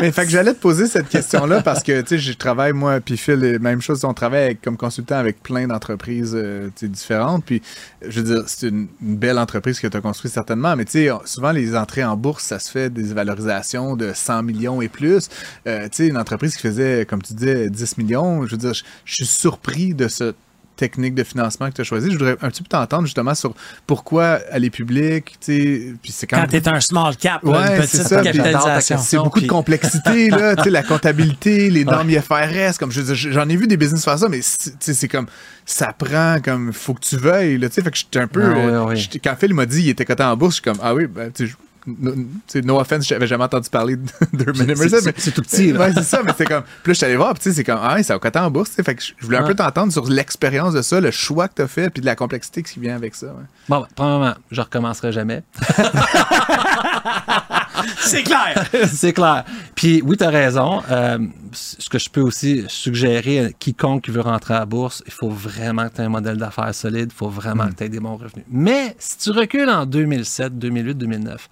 Mais 0.02 0.12
fait 0.12 0.24
que 0.26 0.30
j'allais 0.32 0.54
te 0.54 0.60
poser 0.60 0.88
cette 0.88 1.10
question-là 1.10 1.62
parce 1.62 1.84
que, 1.84 2.02
tu 2.02 2.08
sais, 2.10 2.18
je 2.20 2.34
travaille, 2.34 2.72
moi, 2.74 3.00
puis 3.02 3.18
Phil, 3.18 3.58
même 3.60 3.82
chose, 3.82 4.04
on 4.06 4.14
travaille 4.14 4.44
avec- 4.44 4.62
comme 4.62 4.78
consultant 4.78 5.16
avec 5.16 5.42
plein 5.44 5.68
d'entreprises 5.68 6.34
euh, 6.36 6.70
différentes. 6.82 7.44
Puis, 7.46 7.62
je 8.08 8.22
veux 8.22 8.36
dire, 8.36 8.44
c'est 8.48 8.70
une, 8.70 8.88
une 9.02 9.18
belle 9.18 9.38
entreprise 9.40 9.80
que 9.80 9.88
tu 9.88 9.98
as 9.98 10.02
construite 10.04 10.34
certainement, 10.34 10.76
mais 10.76 10.86
tu 10.86 10.92
sais, 10.92 11.10
souvent, 11.26 11.52
les 11.52 11.76
entrées 11.76 12.04
en 12.04 12.16
bourse, 12.16 12.44
ça 12.44 12.60
se 12.60 12.70
fait 12.70 12.92
des 12.92 13.14
valorisations 13.14 13.96
de 13.96 14.12
100 14.14 14.44
millions 14.44 14.82
et 14.82 14.90
plus. 14.90 15.30
Euh, 15.66 15.86
tu 15.86 15.90
sais, 15.94 16.08
une 16.08 16.18
entreprise 16.18 16.56
qui 16.56 16.62
faisait, 16.62 17.06
comme 17.06 17.24
tu 17.24 17.34
disais, 17.34 17.70
10 17.70 17.98
millions, 17.98 18.46
je 18.46 18.52
veux 18.52 18.58
dire, 18.58 18.74
je 19.06 19.14
suis 19.14 19.26
surpris 19.26 19.96
de 19.96 20.08
ce 20.08 20.36
technique 20.76 21.14
de 21.16 21.24
financement 21.24 21.70
que 21.70 21.76
tu 21.76 21.82
as 21.82 21.84
choisi. 21.84 22.08
Je 22.12 22.18
voudrais 22.18 22.36
un 22.42 22.50
petit 22.50 22.64
peu 22.64 22.70
t'entendre 22.70 23.06
justement 23.06 23.36
sur 23.36 23.54
pourquoi 23.88 24.40
elle 24.52 24.66
est 24.66 24.70
publique, 24.70 25.36
tu 25.40 25.54
sais, 25.54 25.94
puis 26.02 26.12
c'est 26.12 26.28
quand, 26.28 26.42
Quand 26.42 26.48
t'es 26.48 26.68
un 26.68 26.80
small 26.80 27.16
cap, 27.16 27.44
là, 27.44 27.50
Ouais, 27.52 27.76
une 27.78 27.82
c'est 27.84 27.98
petite 28.00 28.08
ça, 28.08 28.22
capitalisation. 28.22 28.98
c'est 28.98 29.18
beaucoup 29.18 29.42
de 29.42 29.48
complexité, 29.48 30.30
là, 30.30 30.56
tu 30.56 30.64
sais, 30.64 30.70
la 30.70 30.84
comptabilité, 30.84 31.70
les 31.70 31.86
normes 31.86 32.10
IFRS, 32.10 32.78
comme 32.80 32.92
je 32.92 33.02
j'en 33.14 33.48
ai 33.50 33.56
vu 33.56 33.68
des 33.68 33.78
business 33.78 34.04
faire 34.04 34.18
ça, 34.18 34.30
mais 34.30 34.42
c'est- 34.42 34.72
tu 34.72 34.76
sais, 34.80 34.94
c'est 34.94 35.08
comme, 35.08 35.28
ça 35.66 35.94
prend 35.94 36.38
comme, 36.44 36.74
faut 36.74 36.94
que 36.94 37.02
tu 37.02 37.18
veuilles, 37.18 37.58
là, 37.58 37.70
tu 37.70 37.76
sais, 37.76 37.82
fait 37.84 37.92
que 37.92 37.98
j'étais 37.98 38.20
un 38.20 38.28
peu, 38.28 38.42
ouais, 38.54 38.66
euh, 38.66 38.96
quand 39.24 39.36
Phil 39.40 39.54
m'a 39.54 39.66
dit 39.66 39.82
il 39.84 39.90
était 39.90 40.06
coté 40.06 40.24
en 40.24 40.36
bourse, 40.36 40.56
je 40.58 40.62
suis 40.62 40.64
comme, 40.64 40.80
ah 40.82 40.94
oui, 40.96 41.06
ben, 41.08 41.32
tu 41.32 41.54
no, 41.86 42.14
tu 42.48 42.62
no 42.62 42.80
offense, 42.80 43.08
j'avais 43.08 43.28
jamais 43.28 43.44
entendu 43.44 43.70
parler 43.70 43.96
de- 43.98 44.02
d'Urban 44.34 44.64
Immersive, 44.64 44.90
c'est- 44.90 45.06
mais 45.06 45.14
c'est 45.18 45.32
tout 45.32 45.42
petit. 45.42 45.74
Ouais, 45.74 45.92
c'est 45.94 46.04
ça, 46.04 46.22
mais 46.24 46.32
c'est 46.38 46.46
comme, 46.46 46.64
puis 46.64 46.72
là, 46.88 46.88
je 46.88 46.94
suis 46.94 47.06
allé 47.06 47.16
voir, 47.16 47.34
puis 47.34 47.44
tu 47.44 47.54
c'est 47.54 47.64
comme, 47.64 47.80
ah 47.82 48.02
ça 48.04 48.14
a 48.16 48.20
coté 48.20 48.40
en 48.40 48.50
bourse, 48.52 48.72
tu 48.76 48.84
fait 48.84 48.96
que 48.96 49.02
je 49.04 49.14
voulais 49.26 49.38
un 49.38 49.42
Ouais. 49.42 49.48
peu 49.50 49.56
t'entendre 49.56 49.92
sur 49.92 50.06
l'expérience 50.08 50.74
de 50.74 50.82
ça, 50.82 51.00
le 51.02 51.12
choix 51.12 51.48
que 51.48 51.56
t'as 51.56 51.68
fait, 51.68 51.90
puis 51.90 52.02
de 52.02 52.06
la 52.06 52.16
complexité 52.16 52.64
qui 52.64 52.80
vient 52.80 52.96
avec 52.96 53.16
ça, 53.16 53.28
ouais. 53.28 53.44
Bon, 53.70 53.82
ben, 53.82 53.88
premièrement, 53.96 54.34
je 54.52 54.62
recommencerai 54.62 55.12
jamais. 55.12 55.44
C'est 58.00 58.24
clair. 58.24 58.66
c'est 58.92 59.14
clair. 59.14 59.44
Puis 59.76 60.02
oui, 60.04 60.18
tu 60.18 60.24
as 60.24 60.30
raison. 60.30 60.82
Euh, 60.90 61.18
ce 61.52 61.90
que 61.90 62.00
je 62.00 62.10
peux 62.10 62.22
aussi 62.22 62.64
suggérer 62.68 63.40
à 63.46 63.52
quiconque 63.52 64.04
qui 64.06 64.12
veut 64.12 64.22
rentrer 64.22 64.54
à 64.56 64.60
la 64.60 64.66
bourse, 64.66 65.04
il 65.06 65.14
faut 65.14 65.30
vraiment 65.30 65.88
que 65.90 65.96
tu 65.96 66.02
aies 66.02 66.06
un 66.06 66.10
modèle 66.10 66.38
d'affaires 66.38 66.74
solide, 66.74 67.12
il 67.14 67.18
faut 67.18 67.30
vraiment 67.30 67.68
que 67.68 67.74
tu 67.76 67.84
aies 67.84 67.90
des 67.90 68.00
bons 68.00 68.16
revenus. 68.16 68.46
Mais 68.52 68.96
si 69.00 69.18
tu 69.18 69.32
recules 69.32 69.70
en 69.70 69.86
2007, 69.86 70.58
2008, 70.58 70.94
2009, 70.98 71.50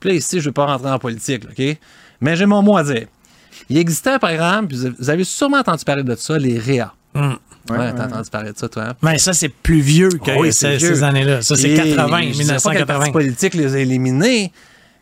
puis 0.00 0.10
là 0.10 0.16
ici, 0.16 0.36
je 0.36 0.44
ne 0.44 0.44
veux 0.46 0.52
pas 0.52 0.66
rentrer 0.66 0.90
en 0.90 0.98
politique, 0.98 1.44
OK? 1.50 1.78
Mais 2.20 2.36
j'ai 2.36 2.46
mon 2.46 2.62
mot 2.62 2.76
à 2.76 2.84
dire. 2.84 3.06
Il 3.68 3.78
existait 3.78 4.18
par 4.18 4.30
exemple, 4.30 4.68
puis 4.68 4.88
vous 4.98 5.10
avez 5.10 5.24
sûrement 5.24 5.58
entendu 5.58 5.84
parler 5.84 6.02
de 6.02 6.14
ça, 6.16 6.38
les 6.38 6.58
REA. 6.58 6.92
Hum. 7.14 7.38
Ouais, 7.70 7.78
Ouais, 7.78 7.94
t'as 7.94 8.06
entendu 8.06 8.28
parler 8.28 8.52
de 8.52 8.58
ça, 8.58 8.68
toi? 8.68 8.82
hein? 8.90 8.94
Mais 9.02 9.16
ça, 9.16 9.32
c'est 9.32 9.48
plus 9.48 9.80
vieux 9.80 10.10
que 10.10 10.30
Ah 10.30 10.34
oui, 10.38 10.52
ces, 10.52 11.02
années-là. 11.02 11.40
Ça, 11.40 11.56
c'est 11.56 11.70
Et 11.70 11.74
80, 11.76 11.86
je 11.86 12.42
dirais 12.42 12.56
pas 12.62 12.70
1980. 12.70 13.10
politique 13.12 13.54
les 13.54 13.74
a 13.74 13.78
éliminés, 13.78 14.52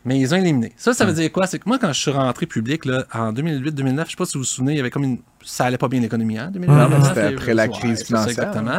mais 0.05 0.19
ils 0.19 0.33
ont 0.33 0.37
éliminé. 0.37 0.73
Ça, 0.77 0.93
ça 0.93 1.05
veut 1.05 1.13
dire 1.13 1.31
quoi? 1.31 1.47
C'est 1.47 1.59
que 1.59 1.63
moi, 1.67 1.77
quand 1.79 1.91
je 1.93 1.99
suis 1.99 2.11
rentré 2.11 2.45
public 2.45 2.85
là, 2.85 3.05
en 3.13 3.31
2008-2009, 3.33 4.05
je 4.05 4.09
sais 4.11 4.15
pas 4.17 4.25
si 4.25 4.33
vous 4.33 4.39
vous 4.39 4.43
souvenez, 4.45 4.73
il 4.73 4.77
y 4.77 4.79
avait 4.79 4.89
comme 4.91 5.03
une. 5.03 5.19
Ça 5.45 5.65
allait 5.65 5.77
pas 5.77 5.89
bien 5.89 5.99
l'économie, 5.99 6.37
hein? 6.37 6.49
2008, 6.53 6.71
Non, 6.73 6.83
2009, 6.89 7.07
c'était 7.09 7.21
et- 7.31 7.33
après 7.35 7.53
la 7.53 7.63
ouais, 7.63 7.69
crise 7.69 7.99
ça, 7.99 8.05
financière. 8.05 8.29
exactement. 8.29 8.77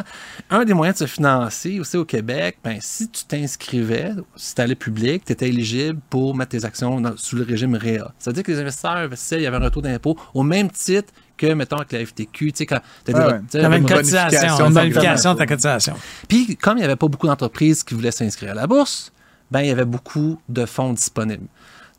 Un 0.51 0.65
des 0.65 0.73
moyens 0.73 0.99
de 0.99 1.07
se 1.07 1.13
financer 1.13 1.79
aussi 1.79 1.97
au 1.99 2.07
Québec, 2.07 2.57
ben, 2.65 2.79
si 2.81 3.09
tu 3.11 3.25
t'inscrivais, 3.25 4.13
si 4.35 4.55
tu 4.55 4.61
allais 4.63 4.75
public, 4.75 5.25
tu 5.27 5.33
étais 5.33 5.49
éligible 5.49 6.01
pour 6.09 6.35
mettre 6.35 6.51
tes 6.53 6.65
actions 6.65 7.01
dans- 7.03 7.17
sous 7.19 7.37
le 7.37 7.43
régime 7.45 7.75
REA. 7.75 8.13
Ça 8.19 8.31
veut 8.31 8.35
dire 8.35 8.43
que 8.43 8.53
les 8.53 8.61
investisseurs 8.61 8.93
investissaient, 8.93 9.37
il 9.41 9.43
y 9.43 9.47
avait 9.47 9.59
un 9.59 9.61
retour 9.65 9.83
d'impôt 9.83 10.17
au 10.33 10.43
même 10.43 10.71
titre 10.71 11.13
que, 11.37 11.53
mettons, 11.53 11.77
avec 11.77 11.93
la 11.93 11.99
FTQ. 12.07 12.53
Tu 12.53 12.59
sais, 12.59 12.67
quand 12.67 12.81
ouais. 13.09 13.13
T'avais 13.51 13.77
une 13.77 13.83
Une 13.83 13.89
cotisation, 13.89 14.67
une 14.69 14.73
bonification 14.75 15.35
de 15.35 15.39
ta 15.39 15.47
cotisation. 15.47 15.95
puis, 16.29 16.57
comme 16.57 16.79
il 16.79 16.81
n'y 16.81 16.85
avait 16.87 16.97
pas 16.97 17.09
beaucoup 17.09 17.27
d'entreprises 17.27 17.83
qui 17.85 17.93
voulaient 17.95 18.11
s'inscrire 18.13 18.53
à 18.53 18.55
la 18.55 18.67
bourse, 18.67 19.13
ben, 19.51 19.61
il 19.61 19.69
y 19.69 19.71
avait 19.71 19.85
beaucoup 19.85 20.41
de 20.49 20.67
fonds 20.67 20.93
disponibles. 20.93 21.47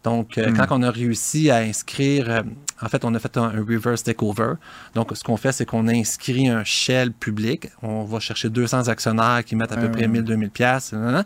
Donc, 0.03 0.37
euh, 0.37 0.51
quand 0.55 0.67
on 0.69 0.83
a 0.83 0.91
réussi 0.91 1.49
à 1.49 1.57
inscrire, 1.57 2.29
euh, 2.29 2.43
en 2.79 2.89
fait, 2.89 3.03
on 3.05 3.15
a 3.15 3.19
fait 3.19 3.37
un, 3.37 3.45
un 3.45 3.65
reverse 3.65 4.03
takeover. 4.03 4.53
Donc, 4.93 5.09
ce 5.15 5.23
qu'on 5.23 5.35
fait, 5.35 5.51
c'est 5.51 5.65
qu'on 5.65 5.87
inscrit 5.87 6.47
un 6.47 6.63
shell 6.63 7.11
public. 7.11 7.69
On 7.81 8.03
va 8.03 8.19
chercher 8.19 8.49
200 8.51 8.87
actionnaires 8.87 9.43
qui 9.43 9.55
mettent 9.55 9.71
à 9.71 9.77
peu 9.77 9.87
Ah, 9.87 9.89
près 9.89 10.01
ouais. 10.01 10.07
1000, 10.07 10.23
2000 10.23 10.51
pièces. 10.51 10.93
Une 10.93 11.23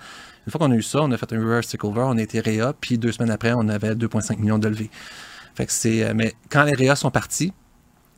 fois 0.50 0.60
qu'on 0.60 0.72
a 0.72 0.76
eu 0.76 0.82
ça, 0.82 1.02
on 1.02 1.12
a 1.12 1.18
fait 1.18 1.34
un 1.34 1.40
reverse 1.40 1.68
takeover, 1.68 2.04
on 2.06 2.18
a 2.18 2.22
été 2.22 2.40
réa, 2.40 2.74
puis 2.80 2.98
deux 2.98 3.12
semaines 3.12 3.32
après, 3.32 3.52
on 3.54 3.68
avait 3.68 3.96
2,5 3.96 4.40
millions 4.40 4.58
de 4.60 4.70
levées. 4.70 4.90
Fait 5.56 5.66
que 5.66 5.74
c'est, 5.74 6.06
euh, 6.06 6.14
mais 6.16 6.34
quand 6.50 6.64
les 6.64 6.74
réas 6.74 6.96
sont 6.96 7.12
partis, 7.12 7.52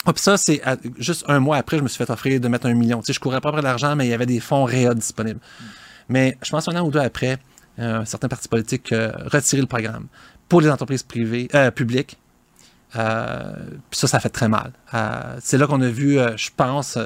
ah, 0.05 0.13
puis 0.13 0.21
ça, 0.21 0.37
c'est 0.37 0.61
juste 0.97 1.25
un 1.27 1.39
mois 1.39 1.57
après, 1.57 1.77
je 1.77 1.83
me 1.83 1.87
suis 1.87 2.03
fait 2.03 2.11
offrir 2.11 2.39
de 2.39 2.47
mettre 2.47 2.65
un 2.67 2.73
million. 2.73 2.99
Tu 2.99 3.07
sais, 3.07 3.13
je 3.13 3.19
courais 3.19 3.39
pas 3.41 3.49
après 3.49 3.61
l'argent, 3.61 3.95
mais 3.95 4.07
il 4.07 4.09
y 4.09 4.13
avait 4.13 4.25
des 4.25 4.39
fonds 4.39 4.63
réa 4.63 4.93
disponibles. 4.95 5.39
Mais 6.09 6.37
je 6.43 6.49
pense 6.49 6.67
un 6.67 6.75
an 6.75 6.85
ou 6.85 6.91
deux 6.91 6.99
après, 6.99 7.37
euh, 7.79 8.03
certains 8.05 8.27
partis 8.27 8.47
politiques 8.47 8.91
euh, 8.91 9.11
retiraient 9.31 9.61
le 9.61 9.67
programme 9.67 10.07
pour 10.49 10.61
les 10.61 10.69
entreprises 10.69 11.03
privées, 11.03 11.47
euh, 11.55 11.71
publiques. 11.71 12.17
Euh, 12.97 13.53
ça, 13.91 14.07
ça 14.07 14.19
fait 14.19 14.29
très 14.29 14.49
mal. 14.49 14.73
Euh, 14.93 15.37
c'est 15.39 15.57
là 15.57 15.65
qu'on 15.65 15.79
a 15.81 15.87
vu, 15.87 16.17
je 16.35 16.49
pense, 16.55 16.97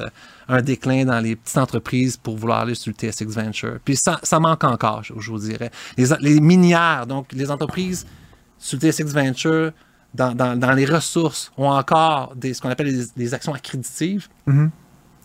un 0.48 0.62
déclin 0.64 1.06
dans 1.06 1.20
les 1.20 1.36
petites 1.36 1.60
entreprises 1.60 2.18
pour 2.18 2.38
vouloir 2.38 2.62
aller 2.62 2.74
sur 2.74 2.92
le 2.92 3.12
TSX 3.12 3.26
Venture. 3.28 3.78
Puis 3.86 3.96
ça, 3.96 4.20
ça 4.24 4.40
manque 4.40 4.64
encore, 4.64 5.04
je, 5.04 5.14
vous 5.14 5.38
dirais. 5.40 5.70
Les, 5.96 6.40
minières, 6.40 7.06
donc 7.06 7.28
les 7.34 7.52
entreprises 7.52 8.08
sur 8.58 8.80
le 8.82 8.92
TSX 8.92 9.14
Venture, 9.14 9.72
dans, 10.16 10.34
dans- 10.34 10.74
les 10.74 10.86
ressources 10.86 11.52
ont 11.58 11.70
encore 11.70 12.34
des, 12.36 12.54
ce 12.56 12.62
qu'on 12.62 12.70
appelle 12.70 12.88
les, 12.88 13.06
les 13.16 13.34
actions 13.36 13.54
accréditives. 13.54 14.28
Mhm. 14.48 14.72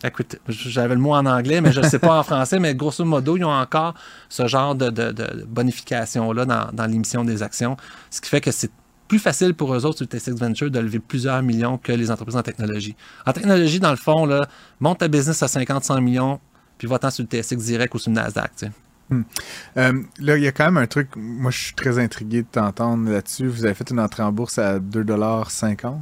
Écoute, 0.03 0.37
j'avais 0.49 0.95
le 0.95 1.01
mot 1.01 1.13
en 1.13 1.27
anglais, 1.27 1.61
mais 1.61 1.73
je 1.73 1.81
ne 1.81 1.89
sais 1.89 1.99
pas 1.99 2.19
en 2.19 2.23
français, 2.23 2.59
mais 2.59 2.75
grosso 2.75 3.05
modo, 3.05 3.37
ils 3.37 3.45
ont 3.45 3.53
encore 3.53 3.95
ce 4.29 4.47
genre 4.47 4.75
de, 4.75 5.45
bonification-là 5.47 6.47
dans, 6.73 6.87
l'émission 6.87 7.25
des 7.25 7.43
actions, 7.43 7.77
ce 8.11 8.21
qui 8.21 8.31
fait 8.31 8.41
que 8.41 8.51
c'est 8.51 8.71
plus 9.09 9.19
facile 9.19 9.55
pour 9.55 9.75
eux 9.75 9.85
autres 9.85 9.99
sur 9.99 10.07
le 10.11 10.19
TSX 10.19 10.39
Venture 10.39 10.71
de 10.71 10.79
lever 10.79 11.01
plusieurs 11.01 11.43
millions 11.43 11.79
que 11.79 11.93
les 11.93 12.11
entreprises 12.11 12.37
en 12.37 12.43
technologie. 12.43 12.95
En 13.27 13.33
technologie, 13.33 13.81
dans 13.81 13.91
le 13.91 13.97
fond, 13.97 14.29
monte 14.79 14.99
ta 14.99 15.09
business 15.09 15.43
à 15.43 15.47
50-100 15.47 16.01
millions, 16.01 16.41
puis 16.79 16.89
va-t'en 16.89 17.11
sur 17.11 17.27
le 17.31 17.43
TSX 17.43 17.57
direct 17.57 17.95
ou 17.95 17.99
sur 17.99 18.11
le 18.11 18.17
Nasdaq. 18.17 18.53
sais. 18.57 18.71
Euh, 19.77 20.03
là, 20.21 20.37
il 20.37 20.43
y 20.43 20.47
a 20.47 20.53
quand 20.53 20.67
même 20.67 20.77
un 20.77 20.87
truc, 20.87 21.09
moi 21.17 21.51
je 21.51 21.59
suis 21.59 21.75
très 21.75 21.99
intrigué 21.99 22.43
de 22.43 22.47
t'entendre 22.51 23.11
là-dessus. 23.11 23.49
Vous 23.49 23.65
avez 23.65 23.75
fait 23.75 23.91
une 23.91 24.01
entrée 24.01 24.23
en 24.23 24.33
bourse 24.33 24.59
à 24.59 24.79
2,50$. 24.79 25.97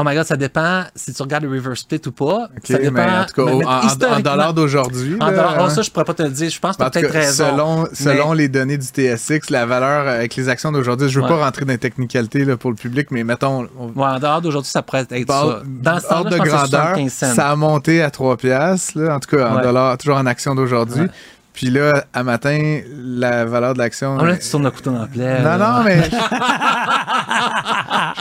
Oh 0.00 0.08
my 0.08 0.14
god, 0.14 0.24
ça 0.24 0.36
dépend 0.36 0.84
si 0.94 1.12
tu 1.12 1.22
regardes 1.22 1.44
le 1.44 1.50
reverse 1.50 1.80
split 1.80 2.00
ou 2.06 2.12
pas. 2.12 2.48
Ça 2.64 2.78
dépend. 2.78 2.92
mais 2.92 3.02
en 3.02 3.24
tout 3.26 3.34
cas, 3.44 3.52
mais- 3.52 3.64
en, 4.06 4.20
dollars 4.20 4.54
d'aujourd'hui. 4.54 5.16
En 5.20 5.28
dollars, 5.30 5.56
oh, 5.58 5.62
hein. 5.64 5.68
ça, 5.70 5.82
je 5.82 5.90
pourrais 5.90 6.04
pas 6.06 6.14
te 6.14 6.22
le 6.22 6.30
dire. 6.30 6.48
Je 6.48 6.58
pense 6.58 6.76
que 6.76 6.82
tu 6.82 6.86
as 6.86 6.90
peut-être 6.90 7.12
raison. 7.12 7.84
selon, 7.92 8.30
Mais- 8.30 8.36
les 8.36 8.48
données 8.48 8.78
du 8.78 8.86
TSX, 8.86 9.50
la 9.50 9.66
valeur 9.66 10.06
euh, 10.06 10.14
avec 10.16 10.36
les 10.36 10.48
actions 10.48 10.72
d'aujourd'hui, 10.72 11.08
je 11.10 11.18
veux 11.20 11.24
Ouais. 11.26 11.30
pas 11.30 11.44
rentrer 11.44 11.64
dans 11.66 11.72
les 11.72 11.78
technicalités 11.78 12.44
là, 12.44 12.56
pour 12.56 12.70
le 12.70 12.76
public, 12.76 13.08
mais 13.10 13.24
mettons, 13.24 13.68
on 13.78 13.88
Ouais, 13.88 14.06
en 14.06 14.18
dehors 14.18 14.40
d'aujourd'hui, 14.40 14.70
ça 14.70 14.80
pourrait 14.82 15.06
être 15.10 15.26
ça. 15.30 15.60
Dans 15.66 16.00
ce 16.00 16.06
ordre 16.14 16.30
de 16.30 16.36
grandeur, 16.38 16.66
75 16.68 17.12
cents. 17.12 17.34
ça 17.34 17.50
a 17.50 17.56
monté 17.56 18.02
à 18.02 18.10
3 18.10 18.36
piastres, 18.36 18.92
là, 18.98 19.16
en 19.16 19.20
tout 19.20 19.36
cas 19.36 19.50
en 19.50 19.56
Ouais. 19.56 19.62
dollars, 19.62 19.98
toujours 19.98 20.16
en 20.16 20.26
actions 20.26 20.54
d'aujourd'hui. 20.54 21.06
Puis 21.52 21.68
là, 21.68 22.04
à 22.14 22.22
matin, 22.22 22.80
la 22.96 23.44
valeur 23.44 23.74
de 23.74 23.78
l'action... 23.80 24.16
Ah, 24.18 24.24
là, 24.24 24.36
tu 24.36 24.48
tournes 24.48 24.62
le 24.64 24.70
couteau 24.70 24.92
dans 24.92 25.00
la 25.00 25.06
plaie. 25.06 25.38
non, 25.42 25.44
là. 25.44 25.58
non, 25.78 25.84
mais... 25.84 26.08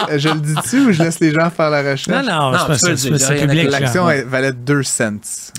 je 0.19 0.29
le 0.29 0.39
dis-tu 0.39 0.79
ou 0.87 0.91
je 0.91 1.03
laisse 1.03 1.19
les 1.19 1.31
gens 1.31 1.49
faire 1.49 1.69
la 1.69 1.81
recherche? 1.91 2.07
Non, 2.25 2.51
non, 2.51 2.51
Non, 2.51 2.75
c'est 2.75 3.35
public. 3.41 3.69
L'action 3.71 4.05
valait 4.27 4.53
2 4.53 4.83
cents. 4.83 5.09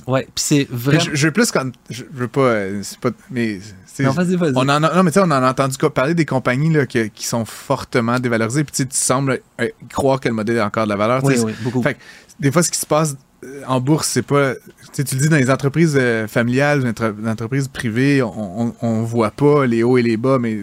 Ouais, 0.07 0.25
puis 0.35 0.45
c'est 0.45 0.69
vraiment. 0.71 1.01
Je, 1.01 1.11
je 1.15 1.27
veux 1.27 1.33
plus 1.33 1.51
qu'on. 1.53 1.73
Je 1.89 2.05
veux 2.13 2.29
pas. 2.29 2.41
euh, 2.41 2.81
C'est 2.83 2.99
pas. 2.99 3.11
Mais. 3.31 3.61
Non, 4.01 4.13
vas-y, 4.13 4.37
vas-y. 4.37 4.53
On 4.57 4.61
en 4.63 4.83
a, 4.83 4.95
non, 4.95 5.03
mais 5.03 5.11
tu 5.11 5.15
sais, 5.15 5.21
on 5.21 5.31
en 5.31 5.43
a 5.43 5.51
entendu 5.51 5.77
parler 5.95 6.15
des 6.15 6.25
compagnies 6.25 6.73
là, 6.73 6.87
que- 6.87 7.09
qui 7.09 7.27
sont 7.27 7.45
fortement 7.45 8.19
dévalorisées. 8.19 8.65
Puis 8.65 8.73
tu 8.73 8.83
sais, 8.83 8.89
tu 8.89 8.97
sembles 8.97 9.41
euh, 9.61 9.69
croire 9.93 10.21
que 10.21 10.29
le 10.29 10.35
modèle 10.35 10.59
a 10.59 10.67
encore 10.67 10.85
de 10.85 10.89
la 10.91 10.97
valeur. 10.97 11.23
Oui, 11.23 11.37
oui, 11.45 11.55
beaucoup. 11.61 11.83
Fait 11.83 11.95
que, 11.95 12.01
des 12.39 12.51
fois, 12.51 12.63
ce 12.63 12.71
qui 12.71 12.79
se 12.79 12.87
passe 12.87 13.17
en 13.67 13.81
bourse, 13.81 14.07
c'est 14.09 14.23
pas. 14.23 14.53
Tu 14.93 15.03
le 15.03 15.21
dis 15.23 15.29
dans 15.31 15.37
les 15.37 15.51
entreprises 15.51 15.97
euh, 15.99 16.27
familiales, 16.29 16.81
les 16.83 16.91
entre- 16.91 17.15
les 17.23 17.29
entreprises 17.31 17.69
privées, 17.69 18.23
on, 18.23 18.67
on, 18.69 18.75
on 18.83 19.03
voit 19.03 19.31
pas 19.31 19.65
les 19.67 19.83
hauts 19.83 19.97
et 19.97 20.03
les 20.03 20.17
bas, 20.19 20.39
mais 20.39 20.59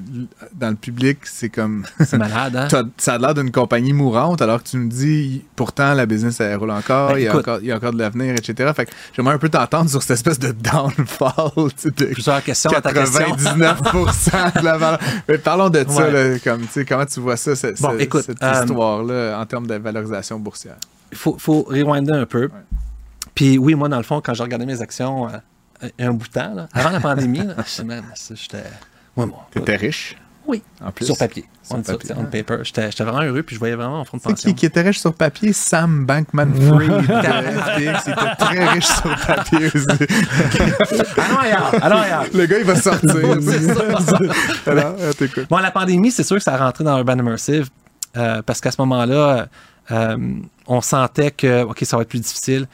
dans 0.54 0.70
le 0.70 0.76
public, 0.76 1.20
c'est 1.24 1.50
comme. 1.50 1.86
C'est 2.06 2.18
malade, 2.18 2.56
hein? 2.56 2.68
Ça 2.98 3.14
a 3.14 3.18
l'air 3.18 3.34
d'une 3.34 3.52
compagnie 3.52 3.94
mourante, 3.94 4.42
alors 4.44 4.62
que 4.62 4.68
tu 4.70 4.78
me 4.78 4.90
dis, 4.90 5.44
pourtant, 5.56 5.94
la 5.96 6.06
business, 6.06 6.40
elle 6.40 6.56
roule 6.58 6.70
encore, 6.72 7.10
Ben, 7.14 7.18
il, 7.20 7.24
y 7.24 7.28
a 7.28 7.36
encore 7.36 7.60
il 7.62 7.68
y 7.68 7.72
a 7.72 7.78
encore 7.78 7.94
de 7.94 7.98
l'avenir, 8.00 8.36
etc. 8.36 8.72
Fait 8.76 8.86
que 8.86 8.92
j'aimerais 9.16 9.34
un 9.36 9.40
peu 9.40 9.50
t'entendre 9.50 9.90
sur 9.90 10.02
cette 10.04 10.12
espèce 10.18 10.38
de 10.40 10.52
downfall, 10.52 11.72
de 11.84 12.06
Plusieurs 12.06 12.44
questions 12.44 12.70
à 12.72 12.82
ta 12.82 12.94
question. 12.94 13.22
99% 13.38 14.60
de 14.60 14.64
la 14.66 14.78
valeur. 14.78 15.00
Mais 15.28 15.38
parlons 15.38 15.70
de 15.70 15.84
ça, 15.88 16.04
Ouais. 16.08 16.12
là, 16.34 16.40
comme, 16.44 16.62
tu 16.62 16.68
sais, 16.72 16.86
comment 16.86 17.06
tu 17.06 17.20
vois 17.20 17.38
ça, 17.38 17.52
Bon, 17.80 17.94
cette 18.22 18.44
euh, 18.44 18.62
histoire-là, 18.64 19.40
en 19.40 19.46
termes 19.46 19.68
de 19.68 19.76
valorisation 19.76 20.40
boursière? 20.40 20.76
Il 21.12 21.18
faut, 21.18 21.38
faut 21.40 21.64
rewinder 21.64 22.14
un 22.14 22.26
peu. 22.26 22.50
Puis 23.36 23.58
oui, 23.58 23.76
moi, 23.76 23.88
dans 23.90 23.98
le 23.98 24.04
fond, 24.04 24.20
quand 24.22 24.34
je 24.34 24.44
regardais 24.44 24.66
mes 24.66 24.82
actions 24.82 25.28
euh, 25.30 25.90
un 26.00 26.12
bout 26.12 26.28
de 26.28 26.34
temps, 26.34 26.54
là, 26.56 26.68
avant 26.74 26.90
la 26.90 27.00
pandémie, 27.00 27.44
là, 27.46 27.56
j'étais. 27.66 28.64
Ouais, 29.16 29.26
bon. 29.26 29.34
T'étais 29.52 29.76
riche, 29.76 30.16
Oui. 30.48 30.64
en 30.84 30.92
plus. 30.92 31.06
Sur 31.06 31.18
papier. 31.18 31.46
Sur 31.64 31.76
on, 31.78 31.82
papier. 31.82 32.16
on 32.18 32.24
paper. 32.26 32.58
J'étais 32.64 32.90
j'étais 32.92 33.04
vraiment 33.04 33.22
heureux, 33.22 33.44
puis 33.44 33.56
je 33.56 33.60
voyais 33.60 33.76
vraiment 33.76 33.98
mon 34.00 34.06
fonds 34.06 34.18
de 34.18 34.22
pension. 34.24 34.50
qui, 34.50 34.56
qui 34.56 34.66
était 34.66 34.82
riche 34.82 35.00
sur 35.00 35.14
papier? 35.14 35.54
Sam 35.54 36.06
Bankman-Fried 36.06 36.90
de 36.90 37.02
FTX. 37.92 38.08
Il 38.08 38.12
était 38.12 38.36
très 38.38 38.68
riche 38.70 38.86
sur 38.86 39.16
papier 39.28 39.66
aussi. 39.68 39.86
Allons 41.18 41.38
ailleurs, 41.40 41.84
allons 41.84 41.98
ailleurs. 41.98 42.26
Le 42.34 42.46
gars, 42.46 42.60
il 42.60 42.66
va 42.66 42.76
sortir. 42.76 43.12
C'est 43.42 43.74
ça. 43.74 44.72
Alors, 44.72 44.96
euh, 45.00 45.14
t'écoutes. 45.14 45.48
Bon, 45.50 45.58
la 45.58 45.72
pandémie, 45.72 46.12
c'est 46.12 46.24
sûr 46.24 46.38
que 46.38 46.44
ça 46.44 46.54
a 46.54 46.58
rentré 46.58 46.84
dans 46.84 46.98
Urban 46.98 47.18
Immersive 47.18 47.70
euh, 48.16 48.42
parce 48.44 48.62
qu'à 48.62 48.72
ce 48.72 48.82
moment-là, 48.82 49.16
euh, 49.40 49.46
on 49.90 50.82
sentait 50.82 51.32
que, 51.32 51.64
OK, 51.64 51.80
ça 51.84 51.98
va 51.98 52.04
être 52.04 52.10
plus 52.10 52.20
difficile. 52.20 52.68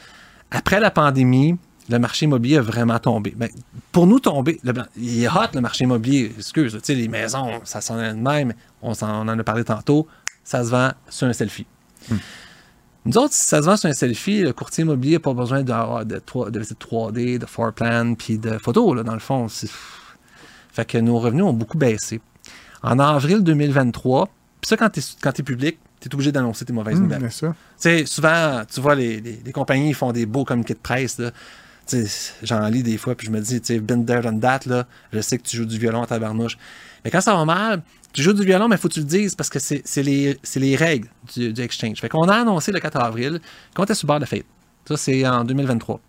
Après 0.52 0.80
la 0.80 0.92
pandémie, 0.92 1.58
le 1.90 2.00
marché 2.00 2.26
immobilier 2.26 2.58
a 2.58 2.62
vraiment 2.62 3.00
tombé. 3.00 3.34
Ben, 3.36 3.50
pour 3.92 4.08
nous, 4.08 4.20
tomber, 4.20 4.60
le, 4.64 4.74
il 4.96 5.24
est 5.24 5.28
hot 5.28 5.50
le 5.54 5.62
marché 5.62 5.84
immobilier. 5.84 6.32
Excuse, 6.38 6.74
tu 6.74 6.80
sais, 6.82 6.96
les 6.96 7.08
maisons, 7.08 7.60
ça 7.66 7.82
s'en 7.82 8.00
est 8.00 8.14
de 8.14 8.20
même. 8.20 8.54
On, 8.82 8.94
s'en- 8.94 9.26
on 9.26 9.28
en 9.28 9.38
a 9.38 9.44
parlé 9.44 9.64
tantôt. 9.64 10.08
Ça 10.44 10.64
se 10.64 10.70
vend 10.70 10.92
sur 11.10 11.28
un 11.28 11.34
selfie. 11.34 11.66
Nous 13.06 13.18
autres, 13.18 13.34
si 13.34 13.44
ça 13.44 13.62
se 13.62 13.66
vend 13.66 13.76
sur 13.76 13.90
un 13.90 13.94
selfie, 13.94 14.42
le 14.42 14.54
courtier 14.54 14.84
immobilier 14.84 15.16
n'a 15.16 15.20
pas 15.20 15.34
besoin 15.34 15.62
d'avoir 15.64 16.06
de, 16.06 16.20
3, 16.20 16.52
de, 16.52 16.64
3D, 16.64 17.38
de 17.38 17.46
floor 17.46 17.74
plan, 17.74 18.14
puis 18.16 18.38
de 18.38 18.58
photos, 18.58 18.96
là, 18.96 19.04
dans 19.04 19.14
le 19.14 19.20
fond. 19.20 19.48
Fait 19.50 20.86
que 20.86 20.98
nos 20.98 21.20
revenus 21.20 21.44
ont 21.44 21.54
beaucoup 21.54 21.78
baissé. 21.78 22.22
En 22.82 23.00
avril 23.00 23.44
2023, 23.44 24.26
puis 24.62 24.70
ça, 24.70 24.78
quand 24.78 24.90
tu 24.90 25.02
es, 25.02 25.44
public, 25.44 25.80
tu 26.04 26.10
es 26.10 26.16
obligé 26.16 26.32
d'annoncer 26.32 26.66
tes 26.66 26.74
mauvaises 26.74 26.98
Hum, 26.98 27.04
nouvelles. 27.04 27.20
bien 27.20 27.30
sûr. 27.30 27.50
Tu 27.52 27.56
sais, 27.78 28.06
souvent, 28.06 28.64
tu 28.72 28.80
vois, 28.82 28.96
les, 28.96 29.20
les- 29.22 29.42
les 29.46 29.52
compagnies 29.52 29.94
font 29.94 30.12
des 30.12 30.26
beaux 30.26 30.46
communiqués 30.46 30.74
de 30.76 30.80
presse. 30.80 31.18
là. 31.20 31.32
J'en 32.44 32.66
lis 32.70 32.82
des 32.84 32.98
fois, 32.98 33.14
puis 33.16 33.28
je 33.28 33.32
me 33.32 33.40
dis, 33.42 33.60
tu 33.60 33.68
sais, 33.74 33.80
been 33.80 34.06
there, 34.06 34.22
done 34.22 34.40
that, 34.40 34.62
là. 34.66 34.86
Je 35.12 35.20
sais 35.20 35.38
que 35.38 35.44
tu 35.44 35.58
joues 35.58 35.66
du 35.66 35.78
violon 35.78 36.02
à 36.04 36.08
tabarnouche. 36.08 36.58
Mais 37.04 37.12
quand 37.12 37.20
ça 37.22 37.36
va 37.36 37.44
mal, 37.46 37.82
tu 38.14 38.22
joues 38.22 38.34
du 38.34 38.46
violon, 38.46 38.68
mais 38.70 38.76
il 38.76 38.80
faut 38.80 38.88
que 38.88 38.94
tu 38.94 39.02
le 39.02 39.06
dises 39.06 39.36
parce 39.36 39.50
que 39.50 39.60
c'est 39.60 39.84
les, 40.04 40.38
les 40.56 40.76
règles 40.76 41.10
du, 41.36 41.52
du 41.52 41.62
exchange. 41.62 42.00
Fait 42.00 42.08
qu'on 42.10 42.28
a 42.30 42.36
annoncé 42.36 42.72
le 42.72 42.80
4 42.80 42.98
avril 42.98 43.42
qu'on 43.76 43.84
était 43.84 43.96
sur 43.96 44.08
bord 44.08 44.20
de 44.20 44.26
fête. 44.26 44.46
Ça, 44.88 44.96
c'est 44.98 45.28
en 45.28 45.44
2023. 45.44 46.00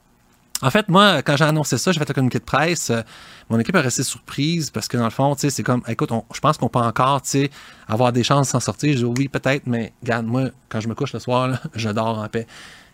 En 0.67 0.71
fait, 0.71 0.89
moi, 0.89 1.21
quand 1.23 1.37
j'ai 1.37 1.45
annoncé 1.45 1.77
ça, 1.77 1.93
j'ai 1.93 1.99
fait 1.99 2.11
un 2.11 2.15
communiqué 2.15 2.39
de 2.39 2.45
presse. 2.45 2.89
euh, 2.91 3.03
mon 3.51 3.59
équipe 3.59 3.75
est 3.77 3.81
restée 3.81 4.03
surprise 4.03 4.71
parce 4.71 4.89
que 4.89 4.97
dans 4.97 5.05
le 5.05 5.11
fond, 5.11 5.35
tu 5.35 5.43
sais, 5.43 5.51
c'est 5.51 5.63
comme, 5.63 5.83
écoute, 5.87 6.11
on- 6.11 6.25
je 6.35 6.41
pense 6.41 6.57
qu'on 6.57 6.69
peut 6.71 6.79
encore, 6.79 7.21
tu 7.21 7.31
sais, 7.31 7.51
avoir 7.87 8.13
des 8.13 8.25
chances 8.25 8.47
de 8.47 8.53
s'en 8.53 8.61
sortir. 8.61 8.93
Je 8.97 9.05
dis 9.07 9.13
oui, 9.19 9.29
peut-être, 9.29 9.67
mais 9.67 9.93
regarde, 10.03 10.25
moi, 10.27 10.45
quand 10.71 10.81
je 10.81 10.89
me 10.89 10.95
couche 10.95 11.13
le 11.13 11.19
soir, 11.21 11.49
là, 11.49 11.61
je 11.75 11.91
dors 11.91 12.19
en 12.19 12.29
paix. 12.29 12.47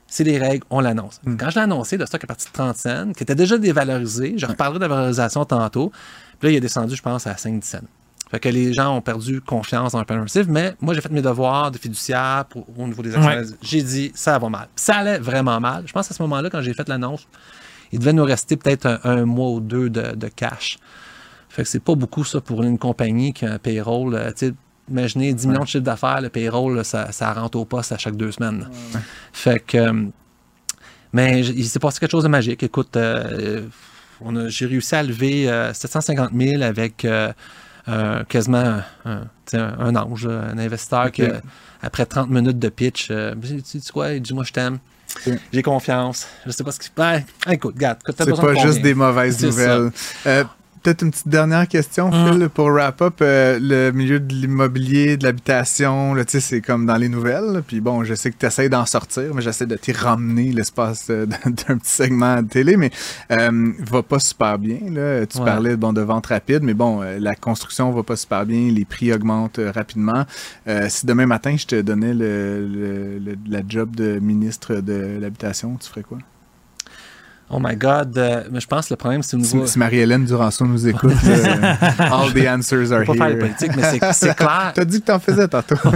C'est 0.09 0.25
les 0.25 0.39
règles, 0.39 0.65
on 0.71 0.81
l'annonce. 0.81 1.21
Quand 1.39 1.51
je 1.51 1.55
l'ai 1.55 1.61
annoncé, 1.63 1.97
le 1.97 2.05
stock 2.07 2.25
est 2.25 2.27
parti 2.27 2.47
de 2.49 2.53
30 2.53 2.77
cents, 2.77 3.13
qui 3.13 3.23
était 3.23 3.37
déjà 3.37 3.57
dévalorisé. 3.57 4.35
Je 4.37 4.47
reparlerai 4.47 4.81
de 4.81 4.85
la 4.87 4.89
valorisation 4.89 5.45
tantôt. 5.45 5.93
Puis 6.41 6.49
là, 6.49 6.53
il 6.53 6.57
est 6.57 6.61
descendu, 6.61 6.97
je 6.97 7.03
pense, 7.03 7.29
à 7.29 7.35
5-10 7.37 7.63
cents. 7.63 7.79
Fait 8.31 8.39
que 8.39 8.49
les 8.49 8.73
gens 8.73 8.95
ont 8.97 9.01
perdu 9.01 9.41
confiance 9.41 9.93
dans 9.93 9.99
le 10.01 10.07
Immersive, 10.09 10.47
mais 10.49 10.77
moi, 10.81 10.95
j'ai 10.95 11.01
fait 11.01 11.11
mes 11.11 11.23
devoirs 11.23 11.71
de 11.73 11.79
fiduciaire 11.79 12.45
pour- 12.49 12.65
au 12.79 12.87
niveau 12.87 13.03
des 13.03 13.15
actions. 13.15 13.29
Ouais. 13.31 13.43
J'ai 13.61 13.83
dit, 13.83 14.13
ça 14.15 14.39
va 14.39 14.49
mal. 14.49 14.69
Ça 14.77 14.97
allait 14.97 15.19
vraiment 15.19 15.59
mal. 15.59 15.83
Je 15.87 15.93
pense 15.93 16.11
à 16.11 16.15
ce 16.15 16.23
moment-là, 16.23 16.49
quand 16.49 16.61
j'ai 16.63 16.73
fait 16.75 16.89
l'annonce, 16.89 17.27
il 17.91 17.99
devait 17.99 18.13
nous 18.13 18.25
rester 18.25 18.57
peut-être 18.57 18.87
un, 18.87 19.01
un 19.03 19.25
mois 19.25 19.51
ou 19.51 19.61
deux 19.61 19.91
de, 19.91 20.15
de 20.15 20.29
cash. 20.29 20.79
Fait 21.49 21.65
que 21.65 21.69
c'est 21.69 21.81
pas 21.83 21.97
beaucoup, 21.97 22.23
ça, 22.25 22.41
pour 22.41 22.63
une 22.63 22.79
compagnie 22.79 23.33
qui 23.33 23.45
a 23.47 23.55
un 23.55 23.59
payroll. 23.59 24.15
euh, 24.15 24.31
imaginez 24.89 25.35
10 25.35 25.47
millions 25.49 25.63
de 25.63 25.67
chiffre 25.67 25.83
d'affaires, 25.85 26.21
le 26.21 26.29
payroll, 26.29 26.77
là, 26.77 26.85
ça, 26.85 27.11
ça 27.11 27.33
rentre 27.33 27.59
au 27.59 27.65
poste 27.65 27.91
à 27.91 27.99
chaque 27.99 28.15
deux 28.17 28.31
semaines. 28.31 28.69
Fait 29.33 29.59
que. 29.59 29.77
euh, 29.77 30.05
mais 31.13 31.41
il 31.41 31.65
s'est 31.67 31.81
passé 31.81 31.99
quelque 31.99 32.13
chose 32.13 32.23
de 32.23 32.29
magique. 32.29 32.63
Écoute, 32.63 32.97
euh, 32.97 33.63
j'ai 34.47 34.67
réussi 34.67 34.95
à 34.95 35.03
lever 35.03 35.51
euh, 35.51 35.73
750 35.75 36.31
000 36.33 36.63
avec 36.63 37.05
euh, 37.89 38.25
quasiment 38.25 38.81
un, 39.05 39.97
ange, 39.97 40.27
un 40.27 40.59
investisseur 40.59 41.11
qui, 41.11 41.23
après 41.83 42.07
30 42.07 42.31
minutes 42.31 42.59
de 42.59 42.69
pitch, 42.69 43.09
euh, 43.11 43.35
tu 43.43 43.63
tu 43.63 43.81
sais 43.81 43.93
quoi, 43.93 44.13
il 44.13 44.23
dit 44.23 44.35
Moi, 44.35 44.45
je 44.45 44.53
t'aime. 44.53 44.79
J'ai 45.53 45.63
confiance. 45.63 46.27
Je 46.47 46.51
sais 46.53 46.65
pas 46.65 46.73
ce 46.73 46.79
qui 46.79 46.87
se 46.87 46.93
passe. 46.93 47.23
écoute, 47.49 47.75
regarde, 47.75 47.99
C'est 48.07 48.31
pas 48.31 48.55
juste 48.55 48.81
des 48.81 48.95
mauvaises 48.95 49.45
nouvelles. 49.45 49.91
Euh, 50.27 50.45
Peut-être 50.83 51.03
une 51.03 51.11
petite 51.11 51.29
dernière 51.29 51.69
question, 51.69 52.11
Hum. 52.11 52.33
Phil, 52.39 52.49
pour 52.49 52.69
wrap 52.71 53.03
up. 53.03 53.17
Euh, 53.21 53.59
le 53.61 53.91
milieu 53.93 54.19
de 54.19 54.33
l'immobilier, 54.33 55.19
de 55.19 55.25
l'habitation, 55.25 56.15
là, 56.15 56.25
tu 56.25 56.33
sais, 56.33 56.41
c'est 56.41 56.61
comme 56.63 56.87
dans 56.87 56.97
les 56.97 57.09
nouvelles. 57.11 57.63
Puis 57.67 57.81
bon, 57.83 58.03
je 58.05 58.15
sais 58.15 58.31
que 58.31 58.37
tu 58.39 58.47
essaies 58.47 58.71
d'en 58.71 58.87
sortir, 58.87 59.35
mais 59.35 59.43
j'essaie 59.43 59.67
de 59.67 59.77
t'y 59.77 59.93
ramener 59.93 60.53
l'espace 60.53 61.09
euh, 61.11 61.27
d'un 61.45 61.77
petit 61.77 61.91
segment 61.91 62.41
de 62.43 62.49
télé, 62.49 62.77
mais 62.79 62.91
euh, 63.31 63.73
va 63.81 64.03
pas 64.03 64.19
super 64.19 64.59
bien. 64.59 64.79
Là. 64.91 65.27
Tu 65.27 65.39
Ouais. 65.39 65.45
parlais 65.45 65.77
bon, 65.77 65.93
de 65.93 66.01
vente 66.01 66.27
rapide, 66.27 66.63
mais 66.63 66.75
bon, 66.75 67.03
la 67.03 67.35
construction 67.35 67.91
va 67.93 68.03
pas 68.03 68.17
super 68.17 68.47
bien, 68.47 68.71
les 68.73 68.85
prix 68.85 69.13
augmentent 69.13 69.61
rapidement. 69.75 70.25
Si 70.89 71.05
demain 71.07 71.27
matin, 71.27 71.57
je 71.57 71.67
te 71.67 71.81
donnais 71.81 72.15
le, 72.15 72.67
le- 72.67 73.19
le- 73.19 73.37
la 73.49 73.61
job 73.69 73.95
de 73.95 74.19
ministre 74.19 74.77
de 74.77 75.19
l'habitation, 75.21 75.77
tu 75.77 75.89
ferais 75.89 76.03
quoi? 76.03 76.19
Oh 77.53 77.59
my 77.61 77.75
God. 77.77 78.17
euh, 78.17 78.45
mais 78.51 78.61
je 78.61 78.67
pense 78.69 78.87
que 78.89 78.93
le 78.95 78.97
problème, 78.97 79.23
c'est 79.25 79.35
au 79.37 79.41
niveau. 79.41 79.67
si 79.67 79.79
Marie-Hélène 79.79 80.25
Duranceau 80.25 80.65
nous 80.67 80.87
écoute, 80.87 81.13
euh, 81.27 81.75
all 81.99 82.33
the 82.33 82.47
answers 82.49 82.93
are 82.93 83.01
On 83.01 83.05
va 83.05 83.07
pas 83.07 83.15
faire 83.15 83.27
de 83.27 83.33
here. 83.33 83.39
politique, 83.41 83.73
mais 83.77 84.13
c'est- 84.13 84.35
clair. 84.37 84.73
T'as 84.75 84.85
dit 84.85 85.01
que 85.01 85.07
t'en 85.07 85.19
faisais 85.19 85.49
tantôt. 85.49 85.75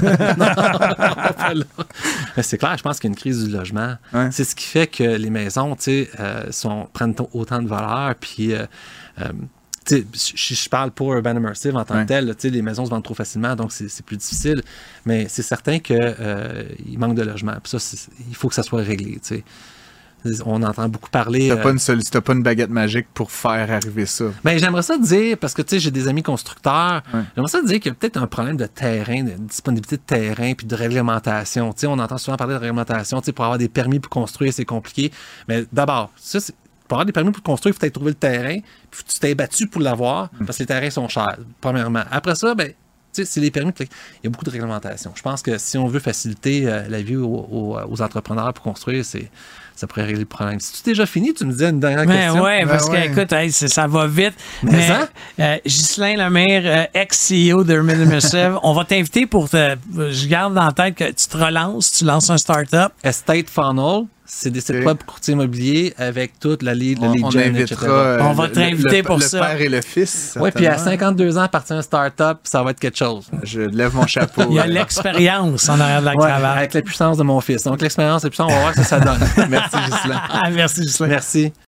Mais 2.36 2.42
c'est 2.42 2.58
clair, 2.58 2.76
je 2.76 2.82
pense 2.82 2.98
qu'il 2.98 3.08
y 3.08 3.10
a 3.10 3.12
une 3.12 3.16
crise 3.18 3.44
du 3.44 3.50
logement. 3.50 3.94
Ouais. 4.12 4.28
C'est 4.32 4.44
ce 4.44 4.54
qui 4.54 4.64
fait 4.66 4.86
que 4.86 5.02
les 5.04 5.30
maisons, 5.30 5.76
tu 5.76 5.82
sais, 5.84 6.10
euh, 6.20 6.44
sont- 6.50 6.88
prennent 6.92 7.14
autant 7.32 7.62
de 7.62 7.68
valeur. 7.68 8.14
Puis, 8.16 8.52
euh, 8.52 8.66
euh, 9.20 9.28
je, 9.88 10.02
je 10.54 10.68
parle 10.68 10.90
pour 10.90 11.12
Urban 11.14 11.36
Immersive 11.36 11.76
en 11.76 11.84
tant 11.84 11.94
Ouais. 11.94 12.02
que 12.02 12.08
tel. 12.08 12.26
là, 12.26 12.34
tu 12.34 12.48
sais, 12.48 12.50
les 12.50 12.62
maisons 12.62 12.84
se 12.84 12.90
vendent 12.90 13.04
trop 13.04 13.14
facilement, 13.14 13.54
donc 13.54 13.70
c'est 13.72 14.04
plus 14.04 14.16
difficile. 14.16 14.62
Mais 15.06 15.26
c'est 15.28 15.42
certain 15.42 15.78
qu'il 15.78 16.98
manque 16.98 17.14
de 17.14 17.22
logement. 17.22 17.54
Puis 17.62 17.78
ça, 17.78 17.96
il 18.28 18.34
faut 18.34 18.48
que 18.48 18.54
ça 18.54 18.62
soit 18.62 18.82
réglé. 18.82 19.12
tu 19.14 19.36
sais. 19.36 19.44
On 20.46 20.62
entend 20.62 20.88
beaucoup 20.88 21.10
parler. 21.10 21.48
T'as 21.48 21.56
euh, 21.68 21.74
pas, 21.74 21.94
t'as 22.10 22.20
pas 22.20 22.32
une 22.32 22.42
baguette 22.42 22.70
magique 22.70 23.06
pour 23.12 23.30
faire 23.30 23.70
arriver 23.70 24.06
ça. 24.06 24.24
ben, 24.42 24.58
j'aimerais 24.58 24.82
ça 24.82 24.96
dire, 24.98 25.36
parce 25.38 25.52
que 25.54 25.62
tu 25.62 25.70
sais, 25.76 25.80
j'ai 25.80 25.90
des 25.90 26.08
amis 26.08 26.22
constructeurs, 26.22 27.02
Ouais. 27.12 27.20
j'aimerais 27.34 27.50
ça 27.50 27.62
dire 27.62 27.78
qu'il 27.80 27.86
y 27.86 27.90
a 27.90 27.94
peut-être 27.94 28.16
un 28.16 28.26
problème 28.26 28.56
de 28.56 28.66
terrain, 28.66 29.22
de 29.22 29.32
disponibilité 29.32 29.96
de 29.96 30.02
terrain, 30.02 30.54
puis 30.54 30.66
de 30.66 30.74
réglementation. 30.74 31.72
Tu 31.72 31.80
sais, 31.80 31.86
on 31.86 31.98
entend 31.98 32.18
souvent 32.18 32.36
parler 32.36 32.54
de 32.54 32.58
réglementation, 32.60 33.20
tu 33.20 33.26
sais, 33.26 33.32
pour 33.32 33.44
avoir 33.44 33.58
des 33.58 33.68
permis 33.68 34.00
pour 34.00 34.10
construire, 34.10 34.52
c'est 34.52 34.64
compliqué. 34.64 35.12
Mais 35.48 35.64
d'abord, 35.72 36.10
ça, 36.16 36.40
c'est- 36.40 36.54
pour 36.88 36.96
avoir 36.96 37.06
des 37.06 37.12
permis 37.12 37.30
pour 37.32 37.42
construire, 37.42 37.72
il 37.72 37.74
faut 37.74 37.80
peut-être 37.80 37.94
trouver 37.94 38.10
le 38.10 38.16
terrain, 38.16 38.58
puis 38.90 39.02
tu 39.06 39.18
t'es 39.18 39.34
battu 39.34 39.66
pour 39.66 39.80
l'avoir, 39.80 40.30
parce 40.46 40.58
que 40.58 40.62
les 40.62 40.66
terrains 40.66 40.90
sont 40.90 41.08
chers, 41.08 41.36
premièrement. 41.60 42.02
Après 42.10 42.34
ça, 42.34 42.54
ben, 42.54 42.68
tu 42.68 42.74
sais, 43.12 43.24
c'est 43.24 43.40
les 43.40 43.50
permis. 43.50 43.72
Il 43.78 43.86
y 44.24 44.26
a 44.26 44.30
beaucoup 44.30 44.44
de 44.44 44.50
réglementation. 44.50 45.12
Je 45.14 45.22
pense 45.22 45.40
que 45.40 45.56
si 45.56 45.78
on 45.78 45.86
veut 45.86 46.00
faciliter 46.00 46.66
euh, 46.66 46.88
la 46.88 47.00
vie 47.00 47.16
aux, 47.16 47.24
aux- 47.26 47.78
aux 47.88 48.02
entrepreneurs 48.02 48.52
pour 48.52 48.64
construire, 48.64 49.04
c'est, 49.04 49.30
ça 49.76 49.86
pourrait 49.86 50.04
régler 50.04 50.20
le 50.20 50.26
problème. 50.26 50.60
Si 50.60 50.72
tu 50.72 50.88
es 50.88 50.92
déjà 50.92 51.04
fini, 51.06 51.34
tu 51.34 51.44
me 51.44 51.52
disais 51.52 51.70
une 51.70 51.80
dernière 51.80 52.06
Ben 52.06 52.12
question. 52.26 52.42
ouais, 52.42 52.62
Ben 52.64 52.68
parce 52.68 52.88
ouais. 52.88 53.08
que 53.08 53.12
écoute, 53.20 53.32
hey, 53.32 53.50
c'est- 53.50 53.68
ça 53.68 53.86
va 53.86 54.06
vite. 54.06 54.34
Mais 54.62 54.72
Mais, 54.72 54.86
ça? 54.88 55.08
euh, 55.40 55.56
Ghislain 55.66 56.16
Lemire, 56.16 56.62
euh, 56.64 56.84
ex-CEO 56.94 57.64
de 57.64 57.74
Urban 57.74 57.94
Immersive, 57.94 58.58
on 58.62 58.72
va 58.72 58.84
t'inviter 58.84 59.26
pour 59.26 59.48
te. 59.48 59.76
Je 60.10 60.26
garde 60.28 60.54
dans 60.54 60.64
la 60.66 60.72
tête 60.72 60.94
que 60.94 61.04
tu 61.04 61.26
te 61.26 61.36
relances, 61.36 61.92
tu 61.92 62.04
lances 62.04 62.30
un 62.30 62.38
start-up. 62.38 62.92
Estate 63.02 63.48
Funnel, 63.50 64.04
c'est 64.26 64.50
des 64.50 64.60
sites 64.60 64.84
web 64.84 64.96
pour 64.96 65.06
courtier 65.14 65.34
immobilier 65.34 65.94
avec 65.98 66.38
toute 66.40 66.62
la 66.62 66.74
lead, 66.74 67.00
le 67.00 67.08
On, 67.08 67.12
lead 67.12 67.24
on 67.24 67.30
gen, 67.30 67.54
invitera. 67.56 67.84
etc. 67.86 67.86
euh, 67.90 68.18
On 68.22 68.32
va 68.32 68.46
le- 68.46 68.52
t'inviter 68.52 68.96
le- 68.98 69.02
pour 69.02 69.16
le 69.16 69.22
ça. 69.22 69.38
père 69.40 69.60
et 69.60 69.68
le 69.68 69.80
fils. 69.82 70.36
Oui, 70.40 70.50
puis 70.54 70.66
à 70.66 70.70
certainement. 70.78 70.90
52 70.92 71.38
ans, 71.38 71.48
partir 71.48 71.76
un 71.76 71.82
start-up, 71.82 72.38
ça 72.44 72.62
va 72.62 72.70
être 72.70 72.80
quelque 72.80 72.98
chose. 72.98 73.26
Je 73.42 73.60
lève 73.62 73.94
mon 73.94 74.06
chapeau. 74.06 74.42
Il 74.50 74.56
y 74.56 74.58
a 74.58 74.64
euh, 74.64 74.66
l'expérience 74.66 75.68
en 75.68 75.78
arrière 75.80 76.00
de 76.00 76.06
la 76.06 76.12
Ouais, 76.16 76.26
cravate. 76.28 76.56
avec 76.58 76.74
la 76.74 76.82
puissance 76.82 77.16
de 77.18 77.22
mon 77.22 77.40
fils. 77.40 77.62
Donc 77.64 77.80
l'expérience, 77.82 78.24
et 78.24 78.30
puis 78.30 78.36
ça, 78.36 78.44
on 78.46 78.48
va 78.50 78.60
voir 78.60 78.74
ce 78.74 78.80
que 78.80 78.86
ça 78.86 79.00
donne. 79.00 79.20
Merci, 79.50 79.76
Ghislain. 79.90 80.20
Ah, 80.30 80.50
merci, 80.50 80.80
Ghislain. 80.82 81.06
Merci. 81.08 81.52